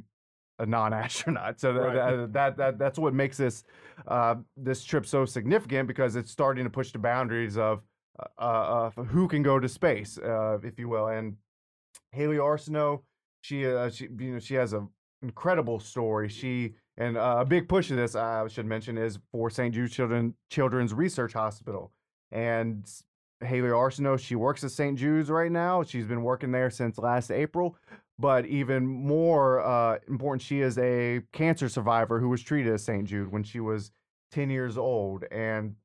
a 0.59 0.65
non-astronaut. 0.65 1.59
So 1.59 1.71
Right. 1.73 1.93
that, 1.93 2.33
that 2.33 2.57
that 2.57 2.79
that's 2.79 2.99
what 2.99 3.13
makes 3.13 3.37
this 3.37 3.63
uh, 4.07 4.35
this 4.55 4.83
trip 4.83 5.05
so 5.05 5.25
significant 5.25 5.87
because 5.87 6.15
it's 6.15 6.31
starting 6.31 6.63
to 6.63 6.69
push 6.69 6.91
the 6.91 6.99
boundaries 6.99 7.57
of 7.57 7.81
uh, 8.19 8.25
uh, 8.39 8.91
of 8.97 9.07
who 9.07 9.27
can 9.27 9.43
go 9.43 9.59
to 9.59 9.69
space, 9.69 10.17
uh, 10.17 10.57
if 10.63 10.79
you 10.79 10.89
will. 10.89 11.07
And 11.07 11.35
Hayley 12.11 12.37
Arceneaux, 12.37 13.03
she 13.41 13.65
uh, 13.67 13.89
she 13.89 14.07
you 14.19 14.33
know 14.33 14.39
she 14.39 14.55
has 14.55 14.73
a 14.73 14.87
incredible 15.21 15.79
story. 15.79 16.29
She 16.29 16.73
and 16.97 17.17
uh, 17.17 17.37
a 17.39 17.45
big 17.45 17.69
push 17.69 17.91
of 17.91 17.97
this 17.97 18.15
I 18.15 18.47
should 18.47 18.65
mention 18.65 18.97
is 18.97 19.19
for 19.31 19.49
St. 19.49 19.73
Jude 19.73 19.91
Children 19.91 20.33
Children's 20.49 20.93
Research 20.93 21.33
Hospital. 21.33 21.91
And 22.31 22.89
Hayley 23.41 23.69
Arceneaux, 23.69 24.17
she 24.17 24.35
works 24.35 24.63
at 24.63 24.71
St. 24.71 24.97
Jude's 24.97 25.29
right 25.29 25.51
now. 25.51 25.83
She's 25.83 26.05
been 26.05 26.23
working 26.23 26.51
there 26.51 26.69
since 26.69 26.97
last 26.97 27.31
April. 27.31 27.77
But 28.19 28.47
even 28.47 28.85
more 28.87 29.61
uh, 29.61 29.99
important, 30.07 30.41
she 30.41 30.61
is 30.61 30.77
a 30.79 31.21
cancer 31.33 31.69
survivor 31.69 32.19
who 32.19 32.29
was 32.29 32.41
treated 32.41 32.73
at 32.73 32.81
St. 32.81 33.05
Jude 33.05 33.31
when 33.31 33.43
she 33.43 33.59
was 33.59 33.91
10 34.31 34.49
years 34.49 34.75
old. 34.75 35.23
And 35.31 35.75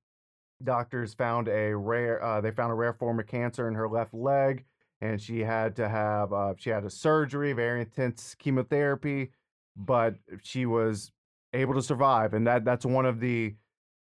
doctors 0.65 1.13
found 1.13 1.49
a 1.49 1.77
rare, 1.77 2.23
uh, 2.25 2.41
they 2.41 2.51
found 2.51 2.73
a 2.73 2.75
rare 2.75 2.95
form 2.95 3.21
of 3.21 3.27
cancer 3.27 3.69
in 3.69 3.75
her 3.75 3.89
left 3.89 4.15
leg. 4.15 4.65
And 5.03 5.21
she 5.21 5.41
had 5.41 5.77
to 5.77 5.89
have, 5.89 6.33
uh, 6.33 6.55
she 6.57 6.71
had 6.71 6.85
a 6.85 6.91
surgery, 6.91 7.53
very 7.53 7.83
intense 7.83 8.35
chemotherapy, 8.39 9.33
but 9.77 10.15
she 10.43 10.67
was 10.67 11.13
able 11.53 11.75
to 11.75 11.83
survive. 11.83 12.35
And 12.35 12.47
that 12.47 12.65
that's 12.65 12.85
one 12.85 13.07
of 13.07 13.21
the, 13.21 13.55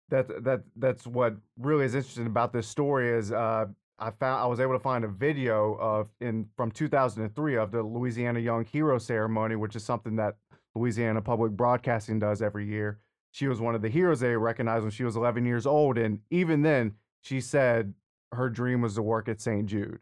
that 0.10 0.44
that 0.44 0.64
that's 0.76 1.08
what 1.08 1.36
really 1.58 1.86
is 1.86 1.96
interesting 1.96 2.28
about 2.28 2.54
this 2.54 2.68
story 2.68 3.10
is 3.10 3.32
uh, 3.32 3.66
I 4.00 4.12
found 4.12 4.42
I 4.42 4.46
was 4.46 4.60
able 4.60 4.74
to 4.74 4.80
find 4.80 5.04
a 5.04 5.08
video 5.08 5.76
of 5.76 6.10
in 6.20 6.48
from 6.58 6.72
2003 6.72 7.56
of 7.56 7.72
the 7.72 7.82
Louisiana 7.82 8.40
Young 8.40 8.66
Hero 8.66 8.98
Ceremony, 8.98 9.56
which 9.56 9.76
is 9.76 9.84
something 9.84 10.16
that 10.18 10.36
Louisiana 10.76 11.22
Public 11.22 11.52
Broadcasting 11.52 12.20
does 12.20 12.42
every 12.42 12.68
year. 12.68 13.00
She 13.32 13.48
was 13.48 13.60
one 13.60 13.76
of 13.76 13.82
the 13.82 13.90
heroes 13.90 14.20
they 14.20 14.36
recognized 14.36 14.84
when 14.84 14.92
she 14.92 15.04
was 15.04 15.16
11 15.16 15.46
years 15.46 15.66
old, 15.66 15.98
and 15.98 16.20
even 16.30 16.62
then, 16.62 16.94
she 17.22 17.42
said 17.42 17.94
her 18.32 18.50
dream 18.50 18.82
was 18.82 18.96
to 18.96 19.02
work 19.02 19.28
at 19.28 19.42
St. 19.42 19.66
Jude. 19.66 20.00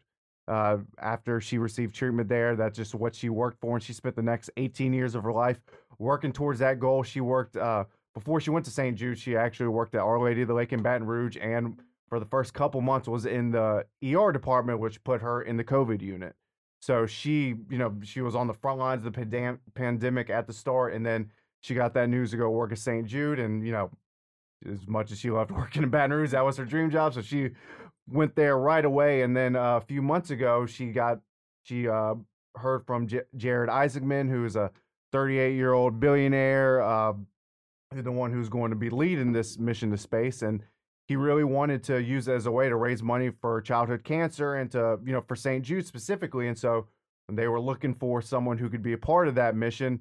Uh, 0.48 0.78
after 0.98 1.40
she 1.40 1.58
received 1.58 1.94
treatment 1.94 2.28
there, 2.28 2.56
that's 2.56 2.76
just 2.76 2.94
what 2.94 3.14
she 3.14 3.28
worked 3.28 3.60
for, 3.60 3.76
and 3.76 3.82
she 3.82 3.92
spent 3.92 4.16
the 4.16 4.22
next 4.22 4.50
18 4.56 4.92
years 4.92 5.14
of 5.14 5.22
her 5.22 5.32
life 5.32 5.60
working 5.98 6.32
towards 6.32 6.58
that 6.58 6.80
goal. 6.80 7.02
She 7.02 7.20
worked 7.20 7.56
uh, 7.56 7.84
before 8.14 8.40
she 8.40 8.50
went 8.50 8.64
to 8.64 8.70
St. 8.70 8.96
Jude. 8.96 9.18
She 9.18 9.36
actually 9.36 9.68
worked 9.68 9.94
at 9.94 10.00
Our 10.00 10.20
Lady 10.20 10.42
of 10.42 10.48
the 10.48 10.54
Lake 10.54 10.72
in 10.72 10.82
Baton 10.82 11.06
Rouge, 11.06 11.36
and 11.40 11.80
for 12.08 12.18
the 12.18 12.26
first 12.26 12.54
couple 12.54 12.80
months 12.80 13.08
was 13.08 13.24
in 13.24 13.52
the 13.52 13.86
ER 14.04 14.32
department, 14.32 14.80
which 14.80 15.02
put 15.04 15.22
her 15.22 15.42
in 15.42 15.56
the 15.56 15.64
COVID 15.64 16.02
unit. 16.02 16.34
So 16.80 17.06
she, 17.06 17.54
you 17.70 17.78
know, 17.78 17.94
she 18.02 18.20
was 18.20 18.34
on 18.34 18.48
the 18.48 18.54
front 18.54 18.80
lines 18.80 19.06
of 19.06 19.12
the 19.12 19.20
pandem- 19.20 19.60
pandemic 19.74 20.28
at 20.28 20.48
the 20.48 20.52
start, 20.52 20.94
and 20.94 21.06
then 21.06 21.30
she 21.60 21.74
got 21.74 21.94
that 21.94 22.08
news 22.08 22.32
to 22.32 22.36
go 22.36 22.50
work 22.50 22.72
at 22.72 22.78
St. 22.78 23.06
Jude, 23.06 23.38
and 23.38 23.64
you 23.64 23.70
know, 23.72 23.90
as 24.70 24.86
much 24.86 25.12
as 25.12 25.20
she 25.20 25.30
loved 25.30 25.50
working 25.52 25.84
in 25.84 25.90
Baton 25.90 26.12
Rouge, 26.12 26.32
that 26.32 26.44
was 26.44 26.56
her 26.56 26.64
dream 26.64 26.90
job. 26.90 27.14
So 27.14 27.22
she 27.22 27.50
went 28.08 28.34
there 28.34 28.58
right 28.58 28.84
away, 28.84 29.22
and 29.22 29.36
then 29.36 29.56
uh, 29.56 29.76
a 29.76 29.80
few 29.80 30.02
months 30.02 30.30
ago, 30.30 30.66
she 30.66 30.86
got 30.86 31.20
she 31.62 31.88
uh, 31.88 32.14
heard 32.56 32.84
from 32.86 33.06
J- 33.06 33.22
Jared 33.36 33.70
Isaacman, 33.70 34.28
who 34.28 34.44
is 34.44 34.56
a 34.56 34.70
38 35.12 35.54
year 35.54 35.72
old 35.72 36.00
billionaire, 36.00 36.80
uh, 36.82 37.12
the 37.94 38.12
one 38.12 38.32
who's 38.32 38.48
going 38.48 38.70
to 38.70 38.76
be 38.76 38.90
leading 38.90 39.32
this 39.32 39.58
mission 39.58 39.90
to 39.90 39.96
space, 39.96 40.42
and 40.42 40.62
he 41.06 41.16
really 41.16 41.44
wanted 41.44 41.82
to 41.84 42.02
use 42.02 42.28
it 42.28 42.32
as 42.32 42.46
a 42.46 42.50
way 42.50 42.68
to 42.68 42.76
raise 42.76 43.02
money 43.02 43.30
for 43.40 43.60
childhood 43.60 44.04
cancer 44.04 44.54
and 44.54 44.70
to 44.70 44.98
you 45.04 45.12
know 45.12 45.20
for 45.20 45.36
St. 45.36 45.64
Jude 45.64 45.86
specifically. 45.86 46.48
And 46.48 46.58
so 46.58 46.86
they 47.30 47.48
were 47.48 47.60
looking 47.60 47.94
for 47.94 48.22
someone 48.22 48.58
who 48.58 48.68
could 48.68 48.82
be 48.82 48.92
a 48.92 48.98
part 48.98 49.28
of 49.28 49.34
that 49.36 49.56
mission, 49.56 50.00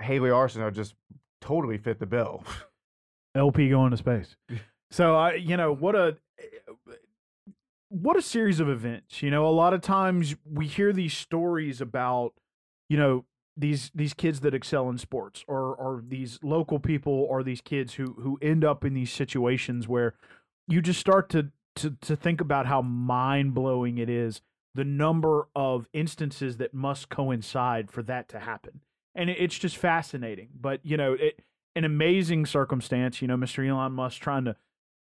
Hayley 0.00 0.30
Arceneaux 0.30 0.72
just 0.72 0.94
totally 1.40 1.78
fit 1.78 1.98
the 1.98 2.06
bill. 2.06 2.44
LP 3.34 3.68
going 3.68 3.90
to 3.90 3.96
space. 3.96 4.36
So 4.90 5.14
I, 5.14 5.34
you 5.34 5.56
know, 5.56 5.72
what 5.72 5.94
a 5.94 6.16
what 7.88 8.16
a 8.16 8.22
series 8.22 8.60
of 8.60 8.68
events. 8.68 9.22
You 9.22 9.30
know, 9.30 9.46
a 9.46 9.50
lot 9.50 9.74
of 9.74 9.80
times 9.80 10.34
we 10.44 10.66
hear 10.66 10.92
these 10.92 11.16
stories 11.16 11.80
about, 11.80 12.34
you 12.88 12.96
know, 12.96 13.24
these 13.56 13.90
these 13.94 14.12
kids 14.12 14.40
that 14.40 14.54
excel 14.54 14.88
in 14.90 14.98
sports, 14.98 15.44
or 15.48 15.74
or 15.74 16.02
these 16.06 16.38
local 16.42 16.78
people, 16.78 17.12
or 17.12 17.42
these 17.42 17.60
kids 17.60 17.94
who 17.94 18.14
who 18.20 18.38
end 18.42 18.64
up 18.64 18.84
in 18.84 18.94
these 18.94 19.12
situations 19.12 19.88
where 19.88 20.14
you 20.68 20.82
just 20.82 21.00
start 21.00 21.28
to 21.30 21.50
to 21.76 21.96
to 22.02 22.16
think 22.16 22.40
about 22.40 22.66
how 22.66 22.82
mind 22.82 23.54
blowing 23.54 23.98
it 23.98 24.10
is 24.10 24.42
the 24.74 24.84
number 24.84 25.48
of 25.56 25.88
instances 25.94 26.58
that 26.58 26.74
must 26.74 27.08
coincide 27.08 27.90
for 27.90 28.02
that 28.02 28.28
to 28.28 28.40
happen, 28.40 28.80
and 29.14 29.30
it, 29.30 29.38
it's 29.40 29.58
just 29.58 29.78
fascinating. 29.78 30.48
But 30.60 30.80
you 30.84 30.98
know, 30.98 31.14
it 31.14 31.40
an 31.74 31.84
amazing 31.84 32.44
circumstance. 32.44 33.22
You 33.22 33.28
know, 33.28 33.36
Mr. 33.36 33.66
Elon 33.66 33.92
Musk 33.92 34.20
trying 34.20 34.44
to 34.44 34.56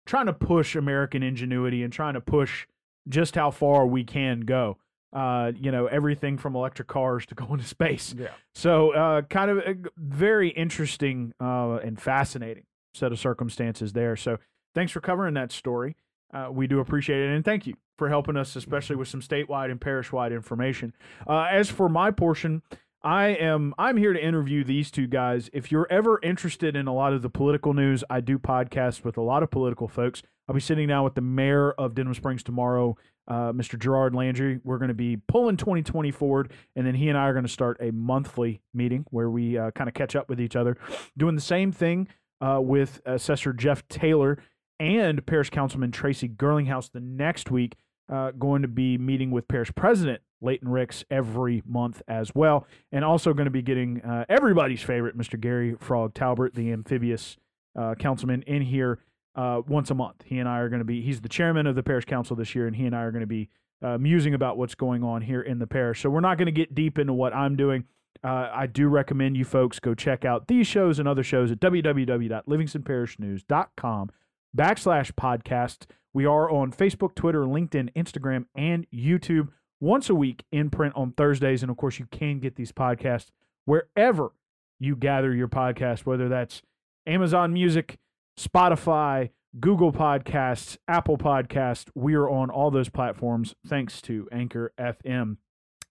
trying 0.05 0.25
to 0.27 0.33
push 0.33 0.75
American 0.75 1.23
ingenuity 1.23 1.81
and 1.81 1.91
trying 1.91 2.13
to 2.13 2.21
push 2.21 2.67
just 3.07 3.35
how 3.35 3.51
far 3.51 3.85
we 3.85 4.03
can 4.03 4.41
go. 4.41 4.77
Uh, 5.11 5.51
you 5.59 5.71
know, 5.71 5.85
everything 5.85 6.39
from 6.39 6.55
electric 6.55 6.87
cars 6.87 7.25
to 7.27 7.35
going 7.35 7.59
to 7.59 7.65
space. 7.65 8.15
Yeah. 8.17 8.29
So, 8.55 8.91
uh, 8.93 9.21
kind 9.23 9.51
of 9.51 9.57
a 9.59 9.73
g- 9.75 9.89
very 9.95 10.49
interesting 10.49 11.33
uh, 11.39 11.75
and 11.83 12.01
fascinating 12.01 12.63
set 12.95 13.11
of 13.11 13.19
circumstances 13.19 13.93
there. 13.93 14.15
So, 14.15 14.39
thanks 14.73 14.91
for 14.91 15.01
covering 15.01 15.35
that 15.35 15.51
story. 15.51 15.95
Uh, 16.33 16.49
we 16.51 16.65
do 16.65 16.79
appreciate 16.79 17.29
it, 17.29 17.35
and 17.35 17.45
thank 17.45 17.67
you 17.67 17.75
for 17.95 18.09
helping 18.09 18.35
us, 18.35 18.55
especially 18.55 18.95
with 18.95 19.07
some 19.07 19.21
statewide 19.21 19.69
and 19.69 19.79
parish-wide 19.79 20.31
information. 20.31 20.93
Uh, 21.27 21.43
as 21.43 21.69
for 21.69 21.87
my 21.87 22.09
portion, 22.09 22.63
I 23.03 23.27
am 23.27 23.75
I'm 23.77 23.97
here 23.97 24.13
to 24.13 24.23
interview 24.23 24.63
these 24.63 24.89
two 24.89 25.05
guys. 25.07 25.49
If 25.53 25.71
you're 25.71 25.87
ever 25.91 26.19
interested 26.23 26.75
in 26.75 26.87
a 26.87 26.93
lot 26.93 27.13
of 27.13 27.21
the 27.21 27.29
political 27.29 27.73
news, 27.73 28.03
I 28.09 28.21
do 28.21 28.39
podcasts 28.39 29.03
with 29.03 29.17
a 29.17 29.21
lot 29.21 29.43
of 29.43 29.51
political 29.51 29.87
folks. 29.87 30.23
I'll 30.47 30.55
be 30.55 30.61
sitting 30.61 30.87
down 30.87 31.03
with 31.03 31.15
the 31.15 31.21
mayor 31.21 31.71
of 31.71 31.95
Denham 31.95 32.13
Springs 32.13 32.43
tomorrow, 32.43 32.97
uh, 33.27 33.53
Mr. 33.53 33.79
Gerard 33.79 34.13
Landry. 34.13 34.59
We're 34.63 34.77
going 34.77 34.89
to 34.89 34.93
be 34.93 35.17
pulling 35.27 35.57
2020 35.57 36.11
forward, 36.11 36.51
and 36.75 36.85
then 36.85 36.95
he 36.95 37.09
and 37.09 37.17
I 37.17 37.23
are 37.29 37.33
going 37.33 37.45
to 37.45 37.51
start 37.51 37.77
a 37.79 37.91
monthly 37.91 38.61
meeting 38.73 39.05
where 39.09 39.29
we 39.29 39.57
uh, 39.57 39.71
kind 39.71 39.87
of 39.87 39.93
catch 39.93 40.15
up 40.15 40.27
with 40.27 40.41
each 40.41 40.55
other, 40.55 40.77
doing 41.17 41.35
the 41.35 41.41
same 41.41 41.71
thing 41.71 42.09
uh, 42.41 42.59
with 42.61 43.01
Assessor 43.05 43.53
Jeff 43.53 43.87
Taylor 43.87 44.37
and 44.79 45.25
Parish 45.25 45.49
Councilman 45.49 45.91
Tracy 45.91 46.27
Girlinghouse 46.27 46.91
the 46.91 46.99
next 46.99 47.49
week. 47.49 47.75
Uh, 48.11 48.31
going 48.31 48.61
to 48.61 48.67
be 48.67 48.97
meeting 48.97 49.31
with 49.31 49.47
Parish 49.47 49.73
President 49.75 50.21
Layton 50.41 50.67
Ricks 50.67 51.05
every 51.09 51.63
month 51.65 52.01
as 52.05 52.35
well, 52.35 52.67
and 52.91 53.05
also 53.05 53.33
going 53.33 53.45
to 53.45 53.51
be 53.51 53.61
getting 53.61 54.01
uh, 54.01 54.25
everybody's 54.27 54.81
favorite, 54.81 55.17
Mr. 55.17 55.39
Gary 55.39 55.75
Frog 55.79 56.13
Talbert, 56.13 56.53
the 56.53 56.73
amphibious 56.73 57.37
uh, 57.79 57.95
councilman, 57.95 58.41
in 58.41 58.61
here 58.61 58.99
uh, 59.35 59.61
once 59.67 59.91
a 59.91 59.95
month. 59.95 60.23
He 60.25 60.39
and 60.39 60.47
I 60.47 60.59
are 60.59 60.69
going 60.69 60.79
to 60.79 60.85
be, 60.85 61.01
he's 61.01 61.19
the 61.21 61.29
chairman 61.29 61.67
of 61.67 61.75
the 61.75 61.83
parish 61.83 62.05
council 62.05 62.35
this 62.35 62.55
year, 62.55 62.67
and 62.67 62.75
he 62.75 62.85
and 62.85 62.95
I 62.95 63.03
are 63.03 63.11
going 63.11 63.21
to 63.21 63.27
be 63.27 63.49
uh, 63.81 63.97
musing 63.97 64.33
about 64.33 64.57
what's 64.57 64.75
going 64.75 65.03
on 65.03 65.21
here 65.21 65.41
in 65.41 65.59
the 65.59 65.67
parish. 65.67 66.01
So 66.01 66.09
we're 66.09 66.21
not 66.21 66.37
going 66.37 66.45
to 66.45 66.51
get 66.51 66.73
deep 66.73 66.97
into 66.97 67.13
what 67.13 67.35
I'm 67.35 67.55
doing. 67.55 67.85
Uh, 68.23 68.49
I 68.53 68.67
do 68.67 68.87
recommend 68.87 69.35
you 69.35 69.43
folks 69.43 69.79
go 69.79 69.93
check 69.93 70.23
out 70.23 70.47
these 70.47 70.67
shows 70.67 70.99
and 70.99 71.07
other 71.07 71.23
shows 71.23 71.51
at 71.51 71.59
www.livingstonparishnews.com 71.59 74.09
backslash 74.55 75.11
podcast. 75.11 75.85
We 76.13 76.25
are 76.25 76.49
on 76.49 76.71
Facebook, 76.71 77.15
Twitter, 77.15 77.43
LinkedIn, 77.43 77.91
Instagram, 77.93 78.45
and 78.55 78.87
YouTube 78.93 79.49
once 79.81 80.09
a 80.09 80.15
week 80.15 80.45
in 80.51 80.69
print 80.69 80.93
on 80.95 81.11
Thursdays. 81.11 81.63
And 81.63 81.69
of 81.69 81.75
course, 81.75 81.99
you 81.99 82.07
can 82.11 82.39
get 82.39 82.55
these 82.55 82.71
podcasts 82.71 83.31
wherever 83.65 84.31
you 84.79 84.95
gather 84.95 85.33
your 85.33 85.49
podcast, 85.49 86.05
whether 86.05 86.29
that's 86.29 86.61
Amazon 87.05 87.51
Music, 87.51 87.97
Spotify, 88.39 89.29
Google 89.59 89.91
Podcasts, 89.91 90.77
Apple 90.87 91.17
Podcasts. 91.17 91.85
We 91.95 92.15
are 92.15 92.29
on 92.29 92.49
all 92.49 92.71
those 92.71 92.89
platforms 92.89 93.55
thanks 93.65 94.01
to 94.03 94.27
Anchor 94.31 94.71
FM. 94.79 95.37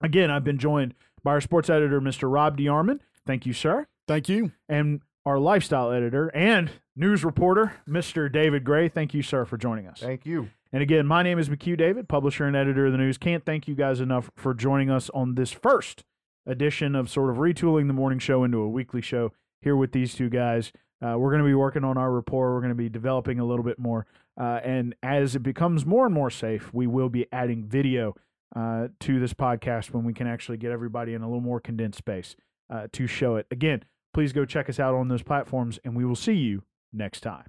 Again, 0.00 0.30
I've 0.30 0.44
been 0.44 0.58
joined 0.58 0.94
by 1.22 1.32
our 1.32 1.40
sports 1.40 1.70
editor, 1.70 2.00
Mr. 2.00 2.32
Rob 2.32 2.58
DeArmond. 2.58 3.00
Thank 3.26 3.46
you, 3.46 3.52
sir. 3.52 3.86
Thank 4.08 4.28
you. 4.28 4.52
And 4.68 5.02
our 5.24 5.38
lifestyle 5.38 5.92
editor 5.92 6.28
and 6.34 6.70
news 6.96 7.24
reporter, 7.24 7.74
Mr. 7.88 8.30
David 8.30 8.64
Gray. 8.64 8.88
Thank 8.88 9.14
you, 9.14 9.22
sir, 9.22 9.44
for 9.44 9.56
joining 9.56 9.86
us. 9.86 10.00
Thank 10.00 10.26
you. 10.26 10.50
And 10.72 10.82
again, 10.82 11.06
my 11.06 11.22
name 11.22 11.38
is 11.38 11.48
McHugh 11.48 11.76
David, 11.76 12.08
publisher 12.08 12.46
and 12.46 12.56
editor 12.56 12.86
of 12.86 12.92
the 12.92 12.98
news. 12.98 13.18
Can't 13.18 13.44
thank 13.44 13.68
you 13.68 13.74
guys 13.74 14.00
enough 14.00 14.30
for 14.36 14.54
joining 14.54 14.90
us 14.90 15.10
on 15.10 15.34
this 15.34 15.52
first 15.52 16.02
edition 16.46 16.96
of 16.96 17.08
sort 17.08 17.30
of 17.30 17.36
retooling 17.36 17.86
the 17.86 17.92
morning 17.92 18.18
show 18.18 18.42
into 18.42 18.58
a 18.58 18.68
weekly 18.68 19.00
show 19.02 19.32
here 19.60 19.76
with 19.76 19.92
these 19.92 20.14
two 20.14 20.28
guys. 20.28 20.72
Uh, 21.02 21.18
we're 21.18 21.30
going 21.30 21.42
to 21.42 21.48
be 21.48 21.54
working 21.54 21.84
on 21.84 21.96
our 21.98 22.12
rapport. 22.12 22.54
We're 22.54 22.60
going 22.60 22.70
to 22.70 22.74
be 22.74 22.88
developing 22.88 23.40
a 23.40 23.44
little 23.44 23.64
bit 23.64 23.78
more. 23.78 24.06
Uh, 24.40 24.60
and 24.64 24.94
as 25.02 25.34
it 25.34 25.42
becomes 25.42 25.84
more 25.84 26.06
and 26.06 26.14
more 26.14 26.30
safe, 26.30 26.72
we 26.72 26.86
will 26.86 27.08
be 27.08 27.26
adding 27.32 27.64
video 27.64 28.14
uh, 28.54 28.88
to 29.00 29.18
this 29.18 29.34
podcast 29.34 29.90
when 29.90 30.04
we 30.04 30.12
can 30.12 30.26
actually 30.26 30.58
get 30.58 30.70
everybody 30.70 31.14
in 31.14 31.22
a 31.22 31.26
little 31.26 31.40
more 31.40 31.60
condensed 31.60 31.98
space 31.98 32.36
uh, 32.70 32.86
to 32.92 33.06
show 33.06 33.36
it. 33.36 33.46
Again, 33.50 33.82
please 34.14 34.32
go 34.32 34.44
check 34.44 34.68
us 34.68 34.78
out 34.78 34.94
on 34.94 35.08
those 35.08 35.22
platforms, 35.22 35.78
and 35.84 35.96
we 35.96 36.04
will 36.04 36.16
see 36.16 36.34
you 36.34 36.62
next 36.92 37.20
time. 37.20 37.46